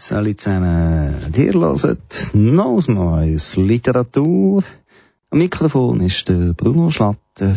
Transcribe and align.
Salut 0.00 0.40
zusammen. 0.40 1.14
Dir 1.28 1.52
hört 1.52 2.30
noch 2.32 2.88
neues 2.88 3.56
Literatur. 3.56 4.64
Am 5.28 5.38
Mikrofon 5.38 6.00
ist 6.00 6.26
der 6.26 6.54
Bruno 6.54 6.88
Schlatter. 6.88 7.54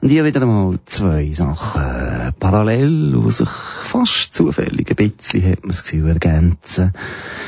Und 0.00 0.08
hier 0.08 0.24
wieder 0.24 0.42
einmal 0.42 0.80
zwei 0.86 1.32
Sachen 1.32 2.34
parallel, 2.40 3.22
die 3.24 3.30
sich 3.30 3.48
fast 3.82 4.34
zufällig 4.34 4.90
ein 4.90 4.96
bisschen, 4.96 5.48
hat 5.48 5.60
man 5.60 5.68
das 5.68 5.84
Gefühl, 5.84 6.08
ergänzen. 6.08 6.92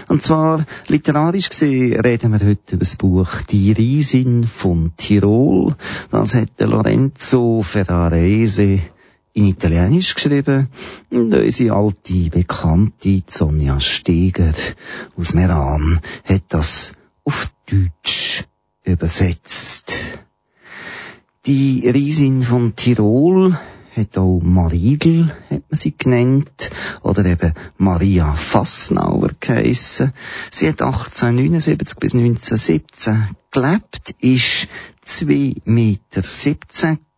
Und 0.07 0.23
zwar, 0.23 0.67
literarisch 0.87 1.49
gesehen, 1.49 2.01
reden 2.01 2.31
wir 2.31 2.47
heute 2.47 2.77
über 2.77 2.85
das 2.85 2.95
Buch 2.95 3.43
Die 3.51 3.73
Riesin 3.73 4.47
von 4.47 4.93
Tirol. 4.97 5.75
Das 6.13 6.37
hat 6.37 6.61
Lorenzo 6.61 7.63
Ferrarese 7.65 8.83
in 9.35 9.47
Italienisch 9.47 10.15
geschrieben 10.15 10.69
und 11.11 11.35
unsere 11.35 11.75
alte 11.75 12.31
Bekannte 12.31 13.23
Sonja 13.27 13.81
Steger 13.81 14.53
aus 15.17 15.35
Meran 15.35 16.01
hat 16.25 16.43
das 16.49 16.93
auf 17.25 17.51
Deutsch 17.67 18.45
übersetzt. 18.85 19.95
Die 21.47 21.89
Riesin 21.89 22.43
von 22.43 22.75
Tirol 22.77 23.59
hat 23.95 24.17
auch 24.17 24.41
Mariegel, 24.43 25.29
hat 25.51 25.63
man 25.69 25.79
sie 25.79 25.95
genannt, 25.97 26.71
oder 27.03 27.25
eben 27.25 27.53
Maria 27.79 28.35
Fassnauer 28.35 29.31
geheissen. 29.41 30.13
Sie 30.51 30.69
hat 30.69 30.83
1879 30.83 31.99
bis 31.99 32.15
1917 32.15 33.37
gelebt, 33.51 34.15
ist 34.21 34.69
2,17 35.05 35.63
Meter 35.65 36.23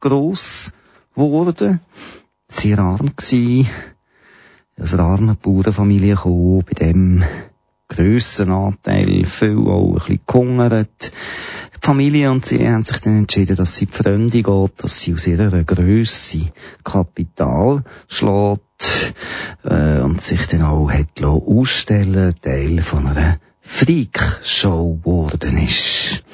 gross 0.01 0.73
geworden, 1.15 1.81
sehr 2.49 2.79
arm 2.79 3.13
gsi, 3.17 3.67
aus 4.79 4.95
einer 4.95 5.05
armen 5.05 5.37
Bauernfamilie 5.41 6.17
gekommen, 6.17 6.65
bei 6.65 6.75
dem 6.75 7.25
grössen 7.89 8.51
Anteil 8.51 9.25
viel 9.25 9.59
auch 9.59 9.95
ein 9.95 9.99
bisschen 9.99 10.21
gehungert. 10.27 11.13
Die 11.77 11.87
Familie 11.87 12.31
und 12.31 12.45
sie 12.45 12.67
haben 12.67 12.83
sich 12.83 12.99
dann 12.99 13.19
entschieden, 13.19 13.57
dass 13.57 13.77
sie 13.77 13.87
die 13.87 13.93
Freunde 13.93 14.43
geht, 14.43 14.73
dass 14.83 15.01
sie 15.01 15.15
aus 15.15 15.27
ihrer 15.27 15.65
Grösse 15.65 16.53
Kapital 16.83 17.85
schlägt 18.09 19.15
äh, 19.65 20.01
und 20.01 20.23
sich 20.23 20.47
dann 20.47 20.63
auch 20.63 20.91
hat 20.91 21.23
ausstellen 21.23 22.35
Teil 22.41 22.81
von 22.81 23.07
einer 23.07 23.39
Freak-Show 23.61 25.01
geworden 25.03 25.57
ist. 25.59 26.25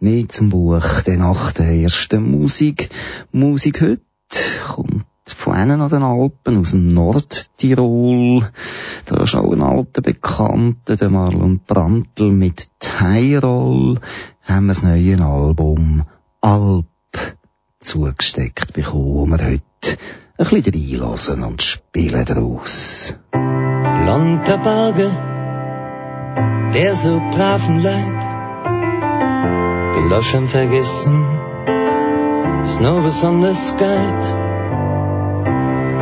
Mehr 0.00 0.28
zum 0.28 0.50
Buch, 0.50 1.00
der 1.06 1.18
nach 1.18 1.52
der 1.52 1.70
ersten 1.70 2.22
Musik. 2.30 2.88
Musik 3.32 3.80
heute 3.80 4.07
kommt 4.66 5.06
von 5.26 5.52
einem 5.54 5.80
an 5.80 5.90
den 5.90 6.02
Alpen, 6.02 6.60
aus 6.60 6.70
dem 6.70 6.88
Nordtirol. 6.88 8.50
Da 9.04 9.22
ist 9.22 9.34
auch 9.34 9.52
ein 9.52 9.62
alter 9.62 10.02
Bekannter, 10.02 10.96
der 10.96 11.10
Marlon 11.10 11.60
Brandl 11.66 12.30
mit 12.30 12.68
Tyrol, 12.78 14.00
haben 14.42 14.66
wir 14.66 14.74
das 14.74 14.82
neue 14.82 15.22
Album 15.22 16.04
Alp 16.40 16.86
zugesteckt 17.80 18.72
bekommen, 18.72 19.04
wo 19.04 19.26
wir 19.26 19.44
heute 19.44 19.98
ein 20.38 20.48
bisschen 20.48 20.74
reinlassen 20.74 21.44
und 21.44 21.62
spielen 21.62 22.24
daraus. 22.24 23.16
Land 23.32 24.48
der 24.48 24.58
Berge, 24.58 25.10
der 26.74 26.94
so 26.94 27.20
braven 27.32 27.82
Leid, 27.82 28.24
gelöschen 29.94 30.48
vergessen, 30.48 31.37
ist 32.62 32.80
nur 32.80 33.02
besonders 33.02 33.76
geil. 33.76 34.14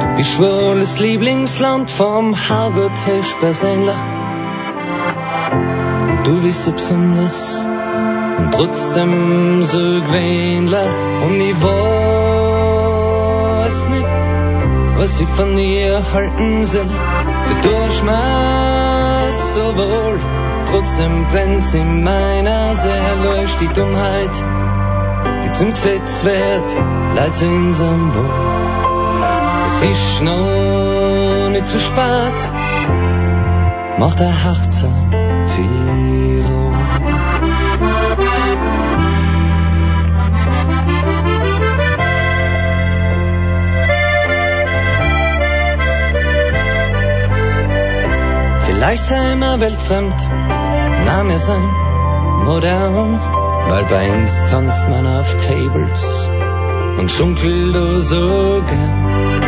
Du 0.00 0.06
bist 0.16 0.38
wohl 0.38 0.80
das 0.80 0.98
Lieblingsland 0.98 1.90
vom 1.90 2.34
Herrgott 2.34 2.92
höchst 3.06 3.38
persönlich. 3.40 3.94
Du 6.24 6.40
bist 6.42 6.64
so 6.64 6.72
besonders 6.72 7.64
und 8.38 8.52
trotzdem 8.52 9.62
so 9.62 9.78
gewöhnlich. 9.78 10.94
Und 11.24 11.40
ich 11.40 11.62
weiß 11.62 11.68
nicht, 13.90 14.06
was 14.96 15.20
ich 15.20 15.28
von 15.28 15.56
dir 15.56 16.02
halten 16.12 16.64
soll. 16.64 16.86
Du 17.48 17.54
tust 17.68 18.04
mir 18.04 19.30
so 19.54 19.76
wohl, 19.76 20.18
trotzdem 20.70 21.26
brennt's 21.30 21.74
in 21.74 22.02
meiner 22.04 22.74
Seele 22.74 23.46
die 23.60 23.68
Dummheit 23.68 24.65
zum 25.56 25.72
Gesetz 25.72 26.22
wird, 26.22 27.16
leid 27.16 27.34
zu 27.34 27.46
unserem 27.46 28.14
Wohl. 28.14 28.28
Es 29.66 29.90
ist 29.90 30.22
noch 30.22 31.48
nicht 31.48 31.66
zu 31.66 31.78
spät, 31.78 32.50
mach 33.98 34.14
der 34.16 34.44
Herz 34.44 34.80
Tirol. 34.80 36.72
Vielleicht 48.66 49.04
sei 49.04 49.34
wir 49.36 49.60
weltfremd, 49.60 50.14
na 51.06 51.26
wir 51.26 51.38
sein 51.38 51.64
modern 52.44 53.35
weil 53.68 53.84
bei 53.84 54.10
uns 54.12 54.32
tanzt 54.50 54.88
man 54.88 55.06
auf 55.06 55.36
Tables 55.36 56.28
und 56.98 57.10
schunkelt 57.10 57.74
du 57.74 58.00
so 58.00 58.62
gern. 58.68 59.42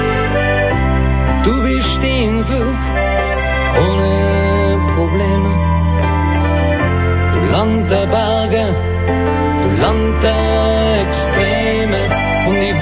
Du 1.44 1.62
bist 1.62 1.98
die 2.02 2.24
Insel 2.24 2.66
ohne 3.86 4.80
Probleme. 4.94 5.50
Du 7.32 7.38
Land 7.52 7.90
der 7.90 8.06
Berge, 8.06 8.64
du 9.62 9.68
Land 9.82 10.22
der 10.22 11.02
Extreme 11.06 12.00
und 12.48 12.58
ich 12.70 12.78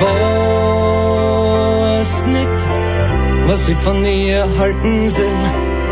weiß 2.00 2.10
nicht, 2.26 2.58
was 3.46 3.68
ich 3.68 3.76
von 3.76 4.02
dir 4.02 4.48
halten 4.58 5.08
soll. 5.08 5.24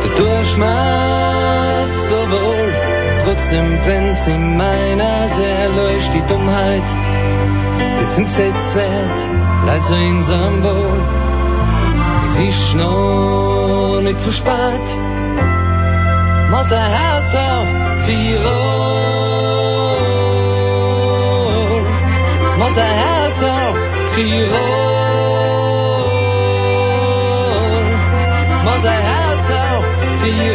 Du 0.02 0.08
tust 0.08 0.58
mir 0.58 1.86
so 2.08 2.18
wohl 2.32 2.93
trotzdem 3.24 3.78
brennt's 3.84 4.26
in 4.26 4.56
meiner 4.56 5.28
Seele 5.28 5.70
durch 5.74 6.10
die 6.10 6.22
Dummheit, 6.26 6.88
die 8.00 8.08
zum 8.08 8.24
Gesetz 8.24 8.74
wird, 8.74 9.28
leid 9.66 9.82
so 9.82 9.94
einsam 9.94 10.62
wohl. 10.62 11.00
Es 12.22 12.36
ist 12.48 12.74
noch 12.74 14.00
nicht 14.02 14.18
zu 14.20 14.32
spät, 14.32 14.86
macht 16.50 16.70
der 16.70 16.88
Herz 16.98 17.34
auf 17.34 17.66
Tirol, 18.04 18.44
macht 22.58 22.76
der 22.76 22.94
Herz 23.02 23.42
auf 23.42 23.76
Tirol, 24.14 24.54
macht 28.64 28.84
der 28.84 29.00
Herz 29.10 29.50
auf 29.50 29.84
Tirol. 30.22 30.53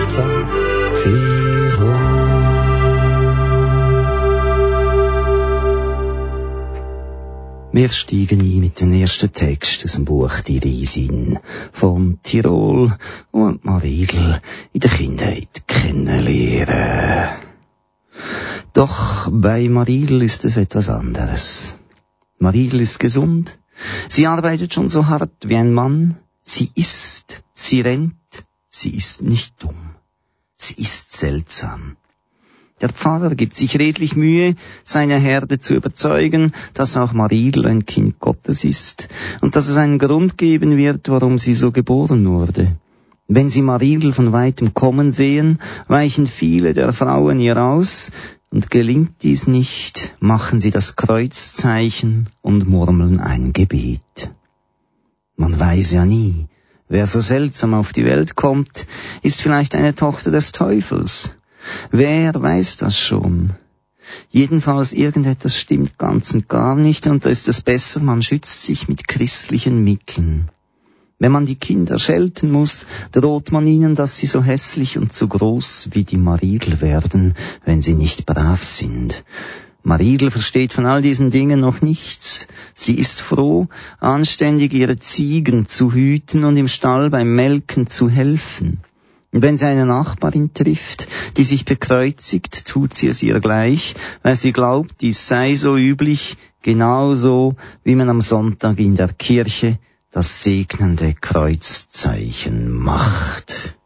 achtsam 0.00 0.30
Tirol. 0.98 1.98
Wir 7.72 7.88
steigen 7.88 8.40
ein 8.40 8.60
mit 8.60 8.80
dem 8.80 8.92
ersten 8.92 9.32
Text 9.32 9.84
aus 9.84 9.92
dem 9.92 10.04
Buch 10.04 10.40
Die 10.40 10.58
Riesin 10.58 11.38
von 11.72 12.18
Tirol 12.22 12.96
und 13.30 13.64
Maridl 13.64 14.40
in 14.72 14.80
der 14.80 14.90
Kindheit 14.90 15.62
kennenlernen. 15.66 17.36
Doch 18.72 19.28
bei 19.30 19.68
Maridl 19.68 20.22
ist 20.22 20.44
es 20.44 20.56
etwas 20.56 20.88
anderes. 20.88 21.76
Maridl 22.38 22.80
ist 22.80 22.98
gesund. 22.98 23.58
Sie 24.08 24.26
arbeitet 24.26 24.74
schon 24.74 24.88
so 24.88 25.06
hart 25.06 25.48
wie 25.48 25.56
ein 25.56 25.72
Mann. 25.72 26.16
Sie 26.42 26.70
isst, 26.74 27.42
sie 27.52 27.82
rennt, 27.82 28.16
sie 28.70 28.90
ist 28.90 29.20
nicht 29.22 29.62
dumm. 29.62 29.96
Sie 30.56 30.80
ist 30.80 31.12
seltsam. 31.12 31.96
Der 32.80 32.88
Pfarrer 32.88 33.34
gibt 33.34 33.54
sich 33.54 33.78
redlich 33.78 34.16
Mühe, 34.16 34.54
seine 34.84 35.18
Herde 35.18 35.58
zu 35.58 35.74
überzeugen, 35.74 36.52
dass 36.72 36.96
auch 36.96 37.12
Maridel 37.12 37.66
ein 37.66 37.84
Kind 37.84 38.20
Gottes 38.20 38.64
ist 38.64 39.08
und 39.42 39.54
dass 39.54 39.68
es 39.68 39.76
einen 39.76 39.98
Grund 39.98 40.38
geben 40.38 40.78
wird, 40.78 41.10
warum 41.10 41.36
sie 41.36 41.54
so 41.54 41.72
geboren 41.72 42.26
wurde. 42.26 42.76
Wenn 43.28 43.50
sie 43.50 43.62
Maridel 43.62 44.12
von 44.12 44.32
weitem 44.32 44.72
kommen 44.72 45.10
sehen, 45.10 45.58
weichen 45.88 46.26
viele 46.26 46.72
der 46.72 46.92
Frauen 46.92 47.38
ihr 47.38 47.62
aus, 47.62 48.10
und 48.50 48.70
gelingt 48.70 49.22
dies 49.22 49.46
nicht, 49.46 50.14
machen 50.18 50.60
sie 50.60 50.70
das 50.70 50.96
Kreuzzeichen 50.96 52.28
und 52.42 52.68
murmeln 52.68 53.20
ein 53.20 53.52
Gebet. 53.52 54.32
Man 55.36 55.58
weiß 55.58 55.92
ja 55.92 56.04
nie, 56.04 56.48
wer 56.90 57.06
so 57.06 57.20
seltsam 57.20 57.72
auf 57.72 57.94
die 57.94 58.04
Welt 58.04 58.36
kommt, 58.36 58.86
ist 59.22 59.40
vielleicht 59.40 59.74
eine 59.74 59.94
Tochter 59.94 60.30
des 60.30 60.52
Teufels 60.52 61.34
Wer 61.90 62.32
weiß 62.34 62.78
das 62.78 62.98
schon? 62.98 63.50
Jedenfalls 64.30 64.92
irgendetwas 64.92 65.56
stimmt 65.56 65.98
ganz 65.98 66.32
und 66.32 66.48
gar 66.48 66.74
nicht 66.74 67.06
und 67.06 67.24
da 67.24 67.30
ist 67.30 67.48
es 67.48 67.60
besser, 67.60 68.00
man 68.00 68.22
schützt 68.22 68.64
sich 68.64 68.88
mit 68.88 69.06
christlichen 69.06 69.84
Mitteln. 69.84 70.50
Wenn 71.18 71.32
man 71.32 71.44
die 71.44 71.56
Kinder 71.56 71.98
schelten 71.98 72.50
muss, 72.50 72.86
droht 73.12 73.52
man 73.52 73.66
ihnen, 73.66 73.94
dass 73.94 74.16
sie 74.16 74.26
so 74.26 74.42
hässlich 74.42 74.96
und 74.96 75.12
so 75.12 75.28
groß 75.28 75.90
wie 75.92 76.04
die 76.04 76.16
Maridel 76.16 76.80
werden, 76.80 77.34
wenn 77.66 77.82
sie 77.82 77.92
nicht 77.92 78.24
brav 78.24 78.64
sind. 78.64 79.22
Maridel 79.82 80.30
versteht 80.30 80.72
von 80.72 80.86
all 80.86 81.02
diesen 81.02 81.30
Dingen 81.30 81.60
noch 81.60 81.80
nichts. 81.80 82.46
Sie 82.74 82.94
ist 82.94 83.20
froh, 83.20 83.68
anständig 83.98 84.72
ihre 84.74 84.98
Ziegen 84.98 85.66
zu 85.66 85.92
hüten 85.92 86.44
und 86.44 86.56
im 86.56 86.68
Stall 86.68 87.10
beim 87.10 87.34
Melken 87.34 87.86
zu 87.86 88.08
helfen. 88.08 88.80
Und 89.32 89.42
wenn 89.42 89.56
sie 89.56 89.66
eine 89.66 89.86
Nachbarin 89.86 90.52
trifft, 90.52 91.06
die 91.36 91.44
sich 91.44 91.64
bekreuzigt, 91.64 92.66
tut 92.66 92.94
sie 92.94 93.06
es 93.06 93.22
ihr 93.22 93.40
gleich, 93.40 93.94
weil 94.22 94.36
sie 94.36 94.52
glaubt, 94.52 95.00
dies 95.00 95.28
sei 95.28 95.54
so 95.54 95.76
üblich, 95.76 96.36
genauso 96.62 97.54
wie 97.84 97.94
man 97.94 98.08
am 98.08 98.20
Sonntag 98.20 98.80
in 98.80 98.96
der 98.96 99.12
Kirche 99.12 99.78
das 100.10 100.42
segnende 100.42 101.14
Kreuzzeichen 101.14 102.72
macht. 102.72 103.79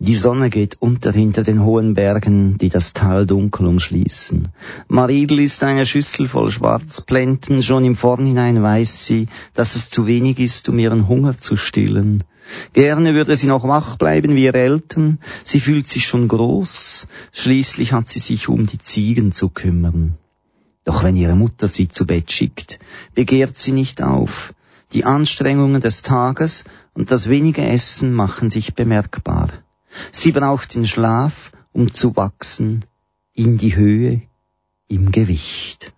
Die 0.00 0.14
Sonne 0.14 0.48
geht 0.48 0.76
unter 0.78 1.10
hinter 1.10 1.42
den 1.42 1.64
hohen 1.64 1.94
Bergen, 1.94 2.56
die 2.56 2.68
das 2.68 2.92
Tal 2.92 3.26
dunkel 3.26 3.66
umschließen. 3.66 4.46
Maridel 4.86 5.40
ist 5.40 5.64
eine 5.64 5.86
Schüssel 5.86 6.28
voll 6.28 6.52
Schwarzplenten, 6.52 7.64
schon 7.64 7.84
im 7.84 7.96
Vornhinein 7.96 8.62
weiß 8.62 9.06
sie, 9.06 9.26
dass 9.54 9.74
es 9.74 9.90
zu 9.90 10.06
wenig 10.06 10.38
ist, 10.38 10.68
um 10.68 10.78
ihren 10.78 11.08
Hunger 11.08 11.36
zu 11.36 11.56
stillen. 11.56 12.22
Gerne 12.74 13.14
würde 13.14 13.34
sie 13.34 13.48
noch 13.48 13.66
wach 13.66 13.96
bleiben 13.96 14.36
wie 14.36 14.44
ihre 14.44 14.60
Eltern, 14.60 15.18
sie 15.42 15.58
fühlt 15.58 15.88
sich 15.88 16.04
schon 16.04 16.28
groß, 16.28 17.08
schließlich 17.32 17.92
hat 17.92 18.08
sie 18.08 18.20
sich 18.20 18.48
um 18.48 18.66
die 18.66 18.78
Ziegen 18.78 19.32
zu 19.32 19.48
kümmern. 19.48 20.16
Doch 20.84 21.02
wenn 21.02 21.16
ihre 21.16 21.34
Mutter 21.34 21.66
sie 21.66 21.88
zu 21.88 22.06
Bett 22.06 22.30
schickt, 22.30 22.78
begehrt 23.16 23.56
sie 23.56 23.72
nicht 23.72 24.00
auf. 24.00 24.54
Die 24.92 25.04
Anstrengungen 25.04 25.80
des 25.80 26.02
Tages 26.02 26.62
und 26.94 27.10
das 27.10 27.28
wenige 27.28 27.62
Essen 27.62 28.14
machen 28.14 28.48
sich 28.48 28.76
bemerkbar. 28.76 29.50
Sie 30.10 30.32
braucht 30.32 30.74
den 30.74 30.86
Schlaf, 30.86 31.52
um 31.72 31.92
zu 31.92 32.16
wachsen, 32.16 32.84
in 33.32 33.58
die 33.58 33.76
Höhe, 33.76 34.22
im 34.88 35.12
Gewicht. 35.12 35.92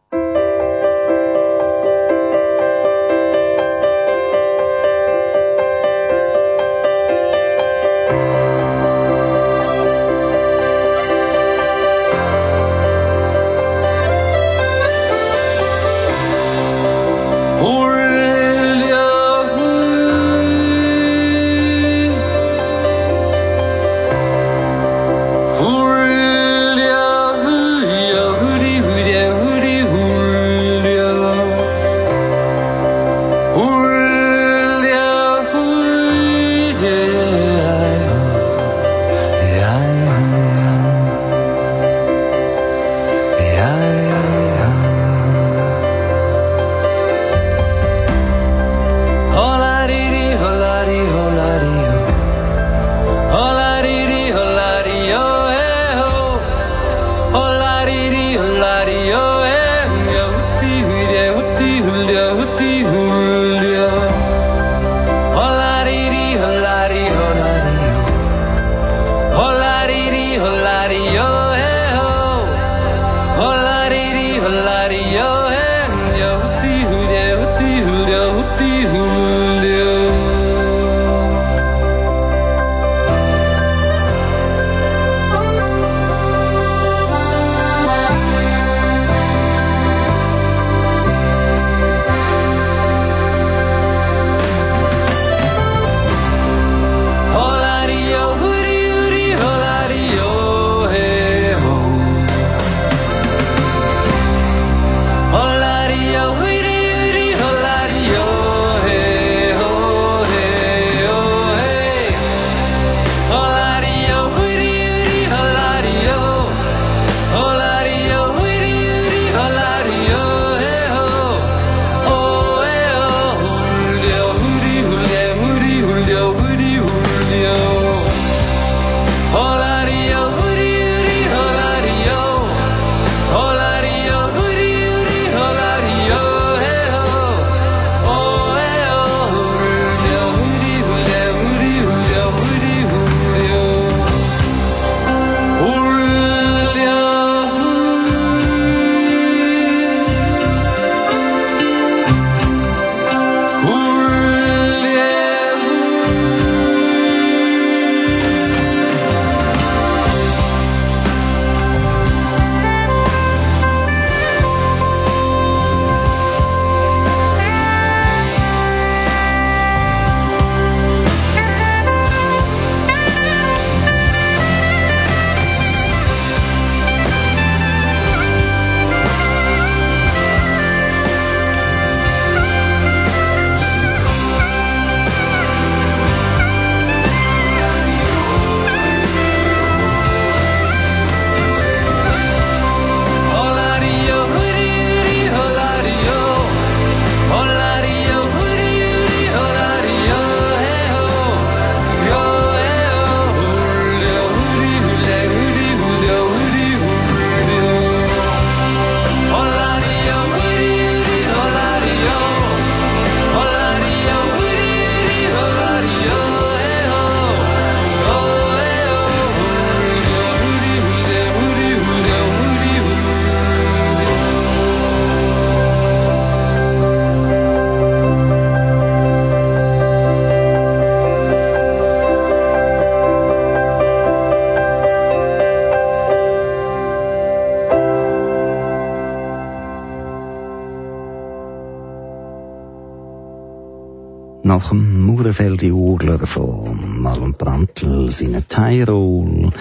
Nach 244.43 244.71
dem 244.71 245.03
Mauerfelde 245.03 245.71
Urler 245.71 246.27
von 246.27 247.03
Marlon 247.03 247.35
Brandtels 247.35 248.23
in 248.23 248.43
Tirol 248.49 249.53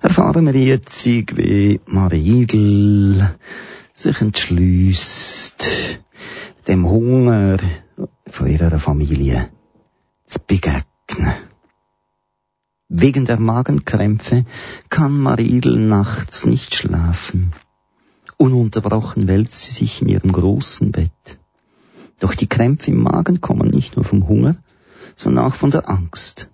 erfahren 0.00 0.46
wir 0.46 0.54
jetzt, 0.54 1.04
wie 1.04 1.80
Marie 1.86 2.42
Idel 2.42 3.34
sich 3.92 4.20
entschließt, 4.20 5.66
dem 6.68 6.88
Hunger 6.88 7.58
von 8.28 8.46
ihrer 8.46 8.78
Familie 8.78 9.50
zu 10.26 10.38
begegnen. 10.46 11.34
Wegen 12.88 13.24
der 13.24 13.40
Magenkrämpfe 13.40 14.44
kann 14.90 15.18
Maridel 15.18 15.76
nachts 15.76 16.46
nicht 16.46 16.76
schlafen. 16.76 17.52
Ununterbrochen 18.36 19.26
wälzt 19.26 19.60
sie 19.60 19.72
sich 19.72 20.02
in 20.02 20.08
ihrem 20.08 20.30
großen 20.30 20.92
Bett. 20.92 21.38
Doch 22.20 22.34
die 22.34 22.46
Krämpfe 22.46 22.90
im 22.92 23.02
Magen 23.02 23.40
kommen 23.40 23.68
nicht 23.68 23.96
nur 23.96 24.04
vom 24.04 24.28
Hunger, 24.28 24.56
sondern 25.16 25.46
auch 25.46 25.56
von 25.56 25.70
der 25.70 25.88
Angst. 25.90 26.48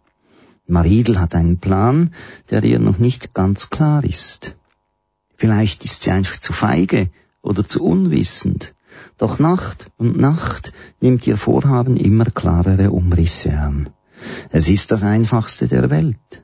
Maridel 0.67 1.21
hat 1.21 1.35
einen 1.35 1.59
Plan, 1.59 2.13
der 2.51 2.65
ihr 2.65 2.79
noch 2.79 2.99
nicht 2.99 3.35
ganz 3.35 3.71
klar 3.71 4.03
ist. 4.05 4.57
Vielleicht 5.37 5.85
ist 5.85 6.03
sie 6.03 6.11
einfach 6.11 6.39
zu 6.39 6.53
feige 6.53 7.11
oder 7.43 7.65
zu 7.65 7.85
unwissend. 7.85 8.75
Doch 9.19 9.39
Nacht 9.39 9.91
und 9.99 10.19
Nacht 10.19 10.73
nimmt 11.01 11.27
ihr 11.27 11.37
Vorhaben 11.37 11.97
immer 11.97 12.25
klarere 12.27 12.91
Umrisse 12.91 13.53
an. 13.59 13.91
Es 14.51 14.69
ist 14.69 14.93
das 14.93 15.03
einfachste 15.03 15.69
der 15.69 15.91
Welt. 15.91 16.43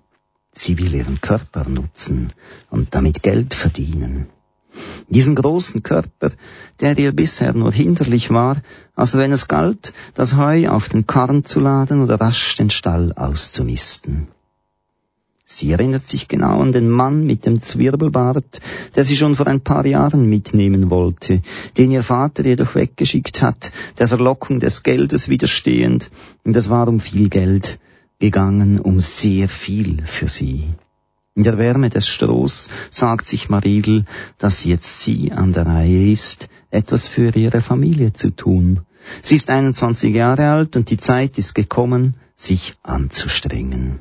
Sie 0.53 0.79
will 0.79 0.95
ihren 0.95 1.21
Körper 1.21 1.69
nutzen 1.69 2.29
und 2.71 2.95
damit 2.95 3.23
Geld 3.23 3.55
verdienen. 3.55 4.27
Diesen 5.09 5.35
großen 5.35 5.83
Körper, 5.83 6.33
der 6.81 6.99
ihr 6.99 7.13
bisher 7.13 7.53
nur 7.53 7.73
hinderlich 7.73 8.31
war, 8.31 8.63
als 8.95 9.17
wenn 9.17 9.33
es 9.33 9.49
galt, 9.49 9.93
das 10.15 10.37
Heu 10.37 10.69
auf 10.69 10.89
den 10.89 11.07
Karren 11.07 11.45
zu 11.45 11.61
laden 11.61 12.03
oder 12.03 12.21
rasch 12.21 12.57
den 12.57 12.71
Stall 12.71 13.13
auszumisten. 13.13 14.29
Sie 15.45 15.71
erinnert 15.71 16.03
sich 16.03 16.29
genau 16.29 16.61
an 16.61 16.73
den 16.73 16.89
Mann 16.89 17.27
mit 17.27 17.45
dem 17.45 17.61
Zwirbelbart, 17.61 18.61
der 18.97 19.05
sie 19.05 19.19
schon 19.19 19.37
vor 19.37 19.47
ein 19.47 19.61
paar 19.61 19.85
Jahren 19.85 20.27
mitnehmen 20.29 20.89
wollte, 20.89 21.43
den 21.77 21.91
ihr 21.91 22.03
Vater 22.03 22.45
jedoch 22.45 22.75
weggeschickt 22.75 23.43
hat, 23.43 23.71
der 23.99 24.09
Verlockung 24.09 24.61
des 24.61 24.83
Geldes 24.83 25.29
widerstehend, 25.29 26.11
und 26.45 26.57
es 26.57 26.71
war 26.71 26.89
um 26.89 27.01
viel 27.01 27.29
Geld 27.29 27.79
gegangen, 28.19 28.79
um 28.79 28.99
sehr 29.01 29.49
viel 29.49 30.03
für 30.07 30.29
sie. 30.29 30.73
In 31.35 31.45
der 31.45 31.57
Wärme 31.57 31.89
des 31.89 32.07
Strohs 32.07 32.69
sagt 32.91 33.27
sich 33.27 33.49
Maridel, 33.49 34.05
dass 34.37 34.65
jetzt 34.65 35.01
sie 35.01 35.33
an 35.33 35.53
der 35.53 35.65
Reihe 35.65 36.13
ist, 36.13 36.49
etwas 36.71 37.09
für 37.09 37.35
ihre 37.35 37.63
Familie 37.63 38.13
zu 38.13 38.31
tun. 38.31 38.81
Sie 39.23 39.37
ist 39.37 39.49
21 39.49 40.15
Jahre 40.15 40.51
alt 40.51 40.77
und 40.77 40.91
die 40.91 40.99
Zeit 40.99 41.39
ist 41.39 41.55
gekommen, 41.55 42.19
sich 42.37 42.77
anzustrengen. 42.83 44.01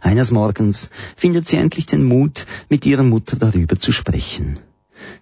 Eines 0.00 0.30
Morgens 0.30 0.90
findet 1.16 1.46
sie 1.46 1.56
endlich 1.56 1.84
den 1.84 2.04
Mut, 2.04 2.46
mit 2.70 2.86
ihrer 2.86 3.02
Mutter 3.02 3.36
darüber 3.36 3.78
zu 3.78 3.92
sprechen. 3.92 4.58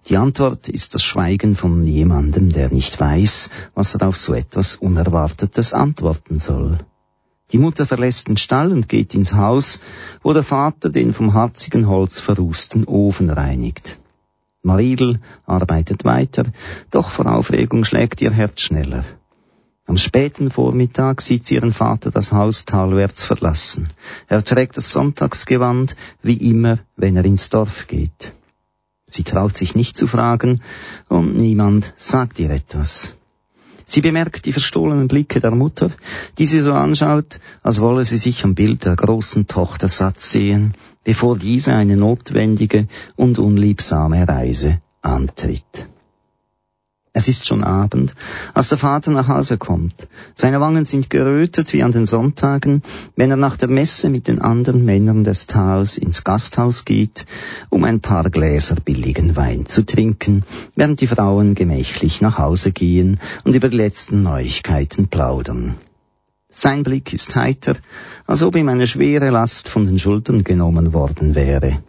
Die 0.07 0.15
Antwort 0.15 0.69
ist 0.69 0.93
das 0.93 1.03
Schweigen 1.03 1.57
von 1.57 1.83
jemandem, 1.83 2.49
der 2.49 2.69
nicht 2.69 2.99
weiß, 2.99 3.49
was 3.75 3.93
er 3.95 4.07
auf 4.07 4.15
so 4.15 4.33
etwas 4.33 4.75
Unerwartetes 4.75 5.73
antworten 5.73 6.39
soll. 6.39 6.79
Die 7.51 7.57
Mutter 7.57 7.85
verlässt 7.85 8.27
den 8.27 8.37
Stall 8.37 8.71
und 8.71 8.89
geht 8.89 9.15
ins 9.15 9.33
Haus, 9.33 9.79
wo 10.21 10.33
der 10.33 10.43
Vater 10.43 10.89
den 10.89 11.13
vom 11.13 11.33
harzigen 11.33 11.87
Holz 11.87 12.19
verrußten 12.19 12.85
Ofen 12.85 13.29
reinigt. 13.29 13.97
Maridel 14.61 15.19
arbeitet 15.45 16.05
weiter, 16.05 16.45
doch 16.91 17.09
vor 17.09 17.25
Aufregung 17.25 17.85
schlägt 17.85 18.21
ihr 18.21 18.31
Herz 18.31 18.61
schneller. 18.61 19.03
Am 19.87 19.97
späten 19.97 20.51
Vormittag 20.51 21.21
sieht 21.21 21.47
sie 21.47 21.55
ihren 21.55 21.73
Vater 21.73 22.11
das 22.11 22.31
Haus 22.31 22.65
talwärts 22.65 23.23
verlassen. 23.23 23.87
Er 24.27 24.43
trägt 24.43 24.77
das 24.77 24.91
Sonntagsgewand, 24.91 25.95
wie 26.21 26.37
immer, 26.51 26.77
wenn 26.95 27.15
er 27.15 27.25
ins 27.25 27.49
Dorf 27.49 27.87
geht. 27.87 28.33
Sie 29.07 29.23
traut 29.23 29.57
sich 29.57 29.73
nicht 29.73 29.97
zu 29.97 30.05
fragen, 30.05 30.61
und 31.07 31.35
niemand 31.35 31.91
sagt 31.95 32.39
ihr 32.39 32.51
etwas. 32.51 33.18
Sie 33.91 34.01
bemerkt 34.01 34.45
die 34.45 34.53
verstohlenen 34.53 35.07
Blicke 35.07 35.39
der 35.39 35.49
Mutter, 35.49 35.89
die 36.37 36.45
sie 36.45 36.59
so 36.59 36.73
anschaut, 36.73 37.39
als 37.63 37.81
wolle 37.81 38.05
sie 38.05 38.17
sich 38.17 38.43
am 38.43 38.53
Bild 38.53 38.85
der 38.85 38.95
großen 38.95 39.47
Tochter 39.47 39.89
satt 39.89 40.21
sehen, 40.21 40.75
bevor 41.03 41.39
diese 41.39 41.73
eine 41.73 41.97
notwendige 41.97 42.87
und 43.15 43.39
unliebsame 43.39 44.27
Reise 44.27 44.79
antritt. 45.01 45.89
Es 47.11 47.27
ist 47.27 47.47
schon 47.47 47.63
Abend, 47.63 48.13
als 48.53 48.69
der 48.69 48.77
Vater 48.77 49.09
nach 49.09 49.27
Hause 49.27 49.57
kommt. 49.57 50.07
Seine 50.35 50.61
Wangen 50.61 50.85
sind 50.85 51.09
gerötet 51.09 51.73
wie 51.73 51.81
an 51.81 51.91
den 51.91 52.05
Sonntagen, 52.05 52.83
wenn 53.15 53.31
er 53.31 53.37
nach 53.37 53.57
der 53.57 53.67
Messe 53.67 54.09
mit 54.09 54.27
den 54.27 54.39
anderen 54.39 54.85
Männern 54.85 55.23
des 55.23 55.47
Tals 55.47 55.97
ins 55.97 56.23
Gasthaus 56.23 56.85
geht, 56.85 57.25
um 57.69 57.83
ein 57.83 57.99
paar 57.99 58.29
Gläser 58.29 58.75
billigen 58.75 59.35
Wein 59.35 59.65
zu 59.65 59.83
trinken, 59.85 60.43
während 60.75 61.01
die 61.01 61.07
Frauen 61.07 61.55
gemächlich 61.55 62.21
nach 62.21 62.37
Hause 62.37 62.71
gehen 62.71 63.19
und 63.43 63.55
über 63.55 63.69
die 63.69 63.77
letzten 63.77 64.21
Neuigkeiten 64.21 65.07
plaudern. 65.07 65.75
Sein 66.47 66.83
Blick 66.83 67.11
ist 67.11 67.35
heiter, 67.35 67.75
als 68.27 68.43
ob 68.43 68.55
ihm 68.55 68.69
eine 68.69 68.85
schwere 68.85 69.31
Last 69.31 69.67
von 69.67 69.85
den 69.85 69.97
Schultern 69.97 70.43
genommen 70.43 70.93
worden 70.93 71.33
wäre. 71.33 71.83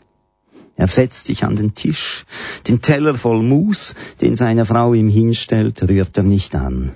Er 0.81 0.89
setzt 0.89 1.27
sich 1.27 1.45
an 1.45 1.57
den 1.57 1.75
Tisch. 1.75 2.25
Den 2.67 2.81
Teller 2.81 3.15
voll 3.15 3.43
Mus, 3.43 3.95
den 4.23 4.35
seine 4.35 4.65
Frau 4.65 4.95
ihm 4.95 5.11
hinstellt, 5.11 5.83
rührt 5.87 6.17
er 6.17 6.23
nicht 6.23 6.55
an. 6.55 6.93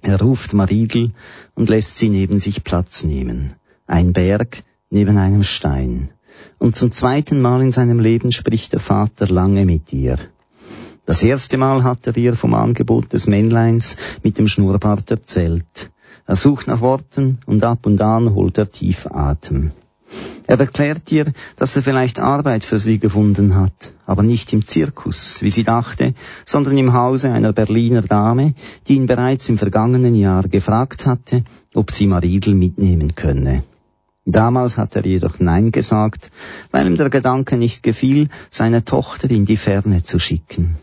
Er 0.00 0.18
ruft 0.18 0.54
Maridel 0.54 1.10
und 1.54 1.68
lässt 1.68 1.98
sie 1.98 2.08
neben 2.08 2.38
sich 2.38 2.64
Platz 2.64 3.04
nehmen. 3.04 3.52
Ein 3.86 4.14
Berg 4.14 4.62
neben 4.88 5.18
einem 5.18 5.42
Stein. 5.42 6.10
Und 6.58 6.74
zum 6.74 6.90
zweiten 6.90 7.42
Mal 7.42 7.60
in 7.60 7.70
seinem 7.70 8.00
Leben 8.00 8.32
spricht 8.32 8.72
der 8.72 8.80
Vater 8.80 9.26
lange 9.26 9.66
mit 9.66 9.92
ihr. 9.92 10.18
Das 11.04 11.22
erste 11.22 11.58
Mal 11.58 11.84
hat 11.84 12.06
er 12.06 12.16
ihr 12.16 12.34
vom 12.34 12.54
Angebot 12.54 13.12
des 13.12 13.26
Männleins 13.26 13.98
mit 14.22 14.38
dem 14.38 14.48
Schnurrbart 14.48 15.10
erzählt. 15.10 15.90
Er 16.26 16.36
sucht 16.36 16.66
nach 16.66 16.80
Worten 16.80 17.40
und 17.44 17.62
ab 17.62 17.84
und 17.84 18.00
an 18.00 18.34
holt 18.34 18.56
er 18.56 18.70
tief 18.70 19.06
Atem. 19.06 19.72
Er 20.50 20.58
erklärt 20.58 21.12
ihr, 21.12 21.32
dass 21.54 21.76
er 21.76 21.82
vielleicht 21.82 22.18
Arbeit 22.18 22.64
für 22.64 22.80
sie 22.80 22.98
gefunden 22.98 23.54
hat, 23.54 23.92
aber 24.04 24.24
nicht 24.24 24.52
im 24.52 24.66
Zirkus, 24.66 25.42
wie 25.42 25.50
sie 25.50 25.62
dachte, 25.62 26.12
sondern 26.44 26.76
im 26.76 26.92
Hause 26.92 27.30
einer 27.30 27.52
Berliner 27.52 28.02
Dame, 28.02 28.54
die 28.88 28.96
ihn 28.96 29.06
bereits 29.06 29.48
im 29.48 29.58
vergangenen 29.58 30.16
Jahr 30.16 30.48
gefragt 30.48 31.06
hatte, 31.06 31.44
ob 31.72 31.92
sie 31.92 32.08
Maridel 32.08 32.56
mitnehmen 32.56 33.14
könne. 33.14 33.62
Damals 34.24 34.76
hat 34.76 34.96
er 34.96 35.06
jedoch 35.06 35.38
Nein 35.38 35.70
gesagt, 35.70 36.32
weil 36.72 36.88
ihm 36.88 36.96
der 36.96 37.10
Gedanke 37.10 37.56
nicht 37.56 37.84
gefiel, 37.84 38.28
seine 38.50 38.84
Tochter 38.84 39.30
in 39.30 39.44
die 39.44 39.56
Ferne 39.56 40.02
zu 40.02 40.18
schicken. 40.18 40.78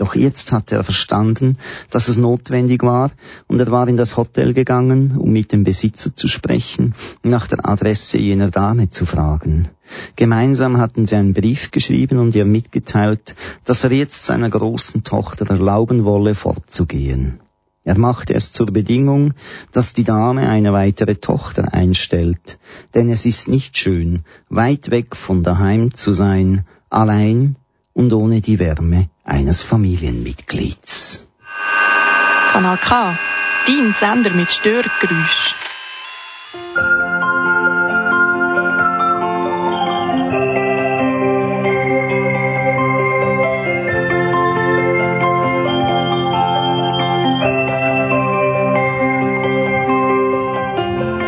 Doch 0.00 0.14
jetzt 0.14 0.50
hatte 0.50 0.76
er 0.76 0.82
verstanden, 0.82 1.58
dass 1.90 2.08
es 2.08 2.16
notwendig 2.16 2.82
war, 2.82 3.10
und 3.48 3.60
er 3.60 3.70
war 3.70 3.86
in 3.86 3.98
das 3.98 4.16
Hotel 4.16 4.54
gegangen, 4.54 5.14
um 5.18 5.30
mit 5.30 5.52
dem 5.52 5.62
Besitzer 5.62 6.16
zu 6.16 6.26
sprechen 6.26 6.94
nach 7.22 7.46
der 7.46 7.68
Adresse 7.68 8.16
jener 8.16 8.50
Dame 8.50 8.88
zu 8.88 9.04
fragen. 9.04 9.68
Gemeinsam 10.16 10.78
hatten 10.78 11.04
sie 11.04 11.16
einen 11.16 11.34
Brief 11.34 11.70
geschrieben 11.70 12.16
und 12.16 12.34
ihr 12.34 12.46
mitgeteilt, 12.46 13.34
dass 13.66 13.84
er 13.84 13.92
jetzt 13.92 14.24
seiner 14.24 14.48
großen 14.48 15.04
Tochter 15.04 15.50
erlauben 15.50 16.06
wolle, 16.06 16.34
fortzugehen. 16.34 17.40
Er 17.84 17.98
machte 17.98 18.32
es 18.32 18.54
zur 18.54 18.68
Bedingung, 18.68 19.34
dass 19.70 19.92
die 19.92 20.04
Dame 20.04 20.48
eine 20.48 20.72
weitere 20.72 21.16
Tochter 21.16 21.74
einstellt, 21.74 22.58
denn 22.94 23.10
es 23.10 23.26
ist 23.26 23.48
nicht 23.48 23.76
schön, 23.76 24.22
weit 24.48 24.90
weg 24.90 25.14
von 25.14 25.42
daheim 25.42 25.92
zu 25.92 26.14
sein, 26.14 26.64
allein 26.88 27.56
und 27.92 28.14
ohne 28.14 28.40
die 28.40 28.58
Wärme 28.58 29.10
eines 29.30 29.62
Familienmitglieds. 29.62 31.26
Kanal 32.50 32.78
K, 32.78 33.16
dein 33.66 33.94
Sender 33.94 34.30
mit 34.30 34.50
Störgeräusch. 34.50 35.54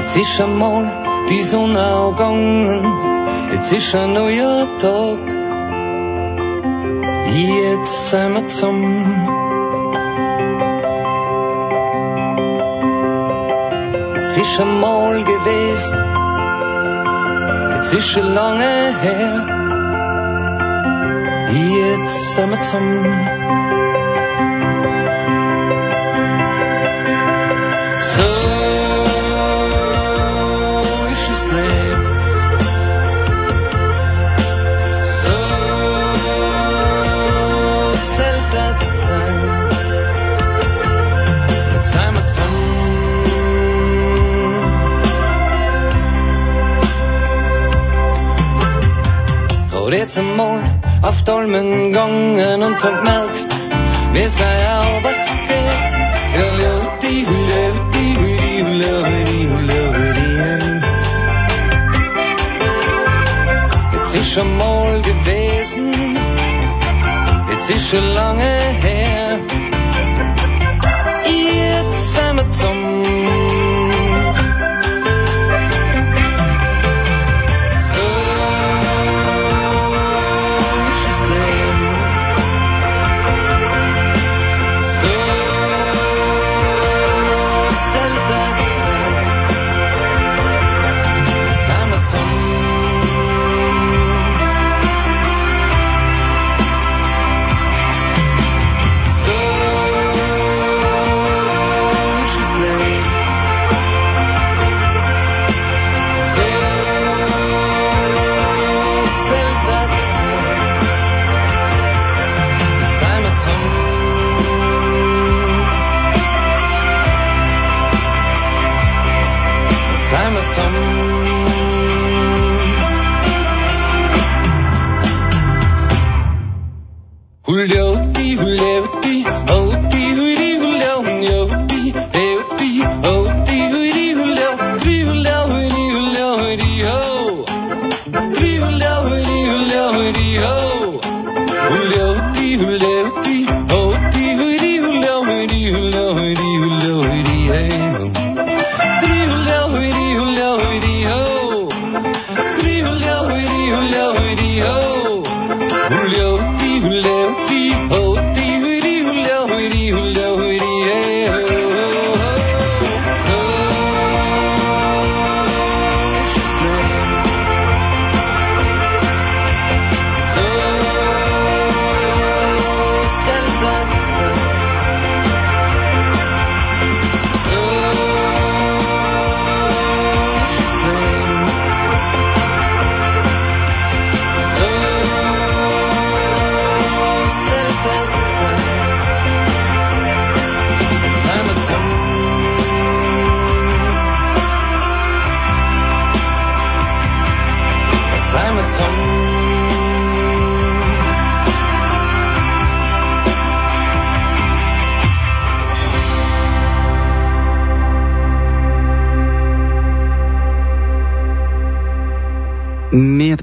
Jetzt 0.01 0.17
ist 0.17 0.41
einmal 0.41 0.91
die 1.31 1.43
Sonne 1.43 1.81
auch 1.81 2.11
gegangen, 2.11 2.85
jetzt 3.53 3.73
ist 3.73 3.95
ein 3.95 4.13
neuer 4.13 4.67
Tag. 4.79 5.42
Wir 7.35 7.83
zusammen. 7.85 8.45
Jetzt 14.15 14.37
ist 14.37 14.61
einmal 14.61 15.25
gewesen, 15.25 15.99
jetzt 17.71 17.93
ist 17.95 18.09
schon 18.11 18.35
lange 18.35 18.95
her. 19.03 19.63
Jetzt 21.53 22.35
sind 22.35 22.51
wir 22.51 23.72
Oder 49.93 50.01
jetzt 50.01 50.17
einmal 50.17 50.59
auf 51.03 51.23
Dolmen 51.25 51.93
gegangen 51.93 52.63
und 52.63 52.83
hab 52.83 53.05
gemerkt, 53.05 53.47
gleich 54.39 54.67
aufwärts 54.79 55.41
geht. 55.47 55.91
Ja, 56.35 56.47
Luti, 56.61 57.27
Luti, 57.29 58.07
Luti, 58.23 58.81
Luti, 58.81 59.41
Luti, 59.69 60.31
Jetzt 63.93 64.15
ist 64.15 64.33
schon 64.33 64.57
mal 64.57 64.99
gewesen, 65.03 65.93
jetzt 67.51 67.69
ist 67.69 67.91
schon 67.91 68.07
lange 68.15 68.52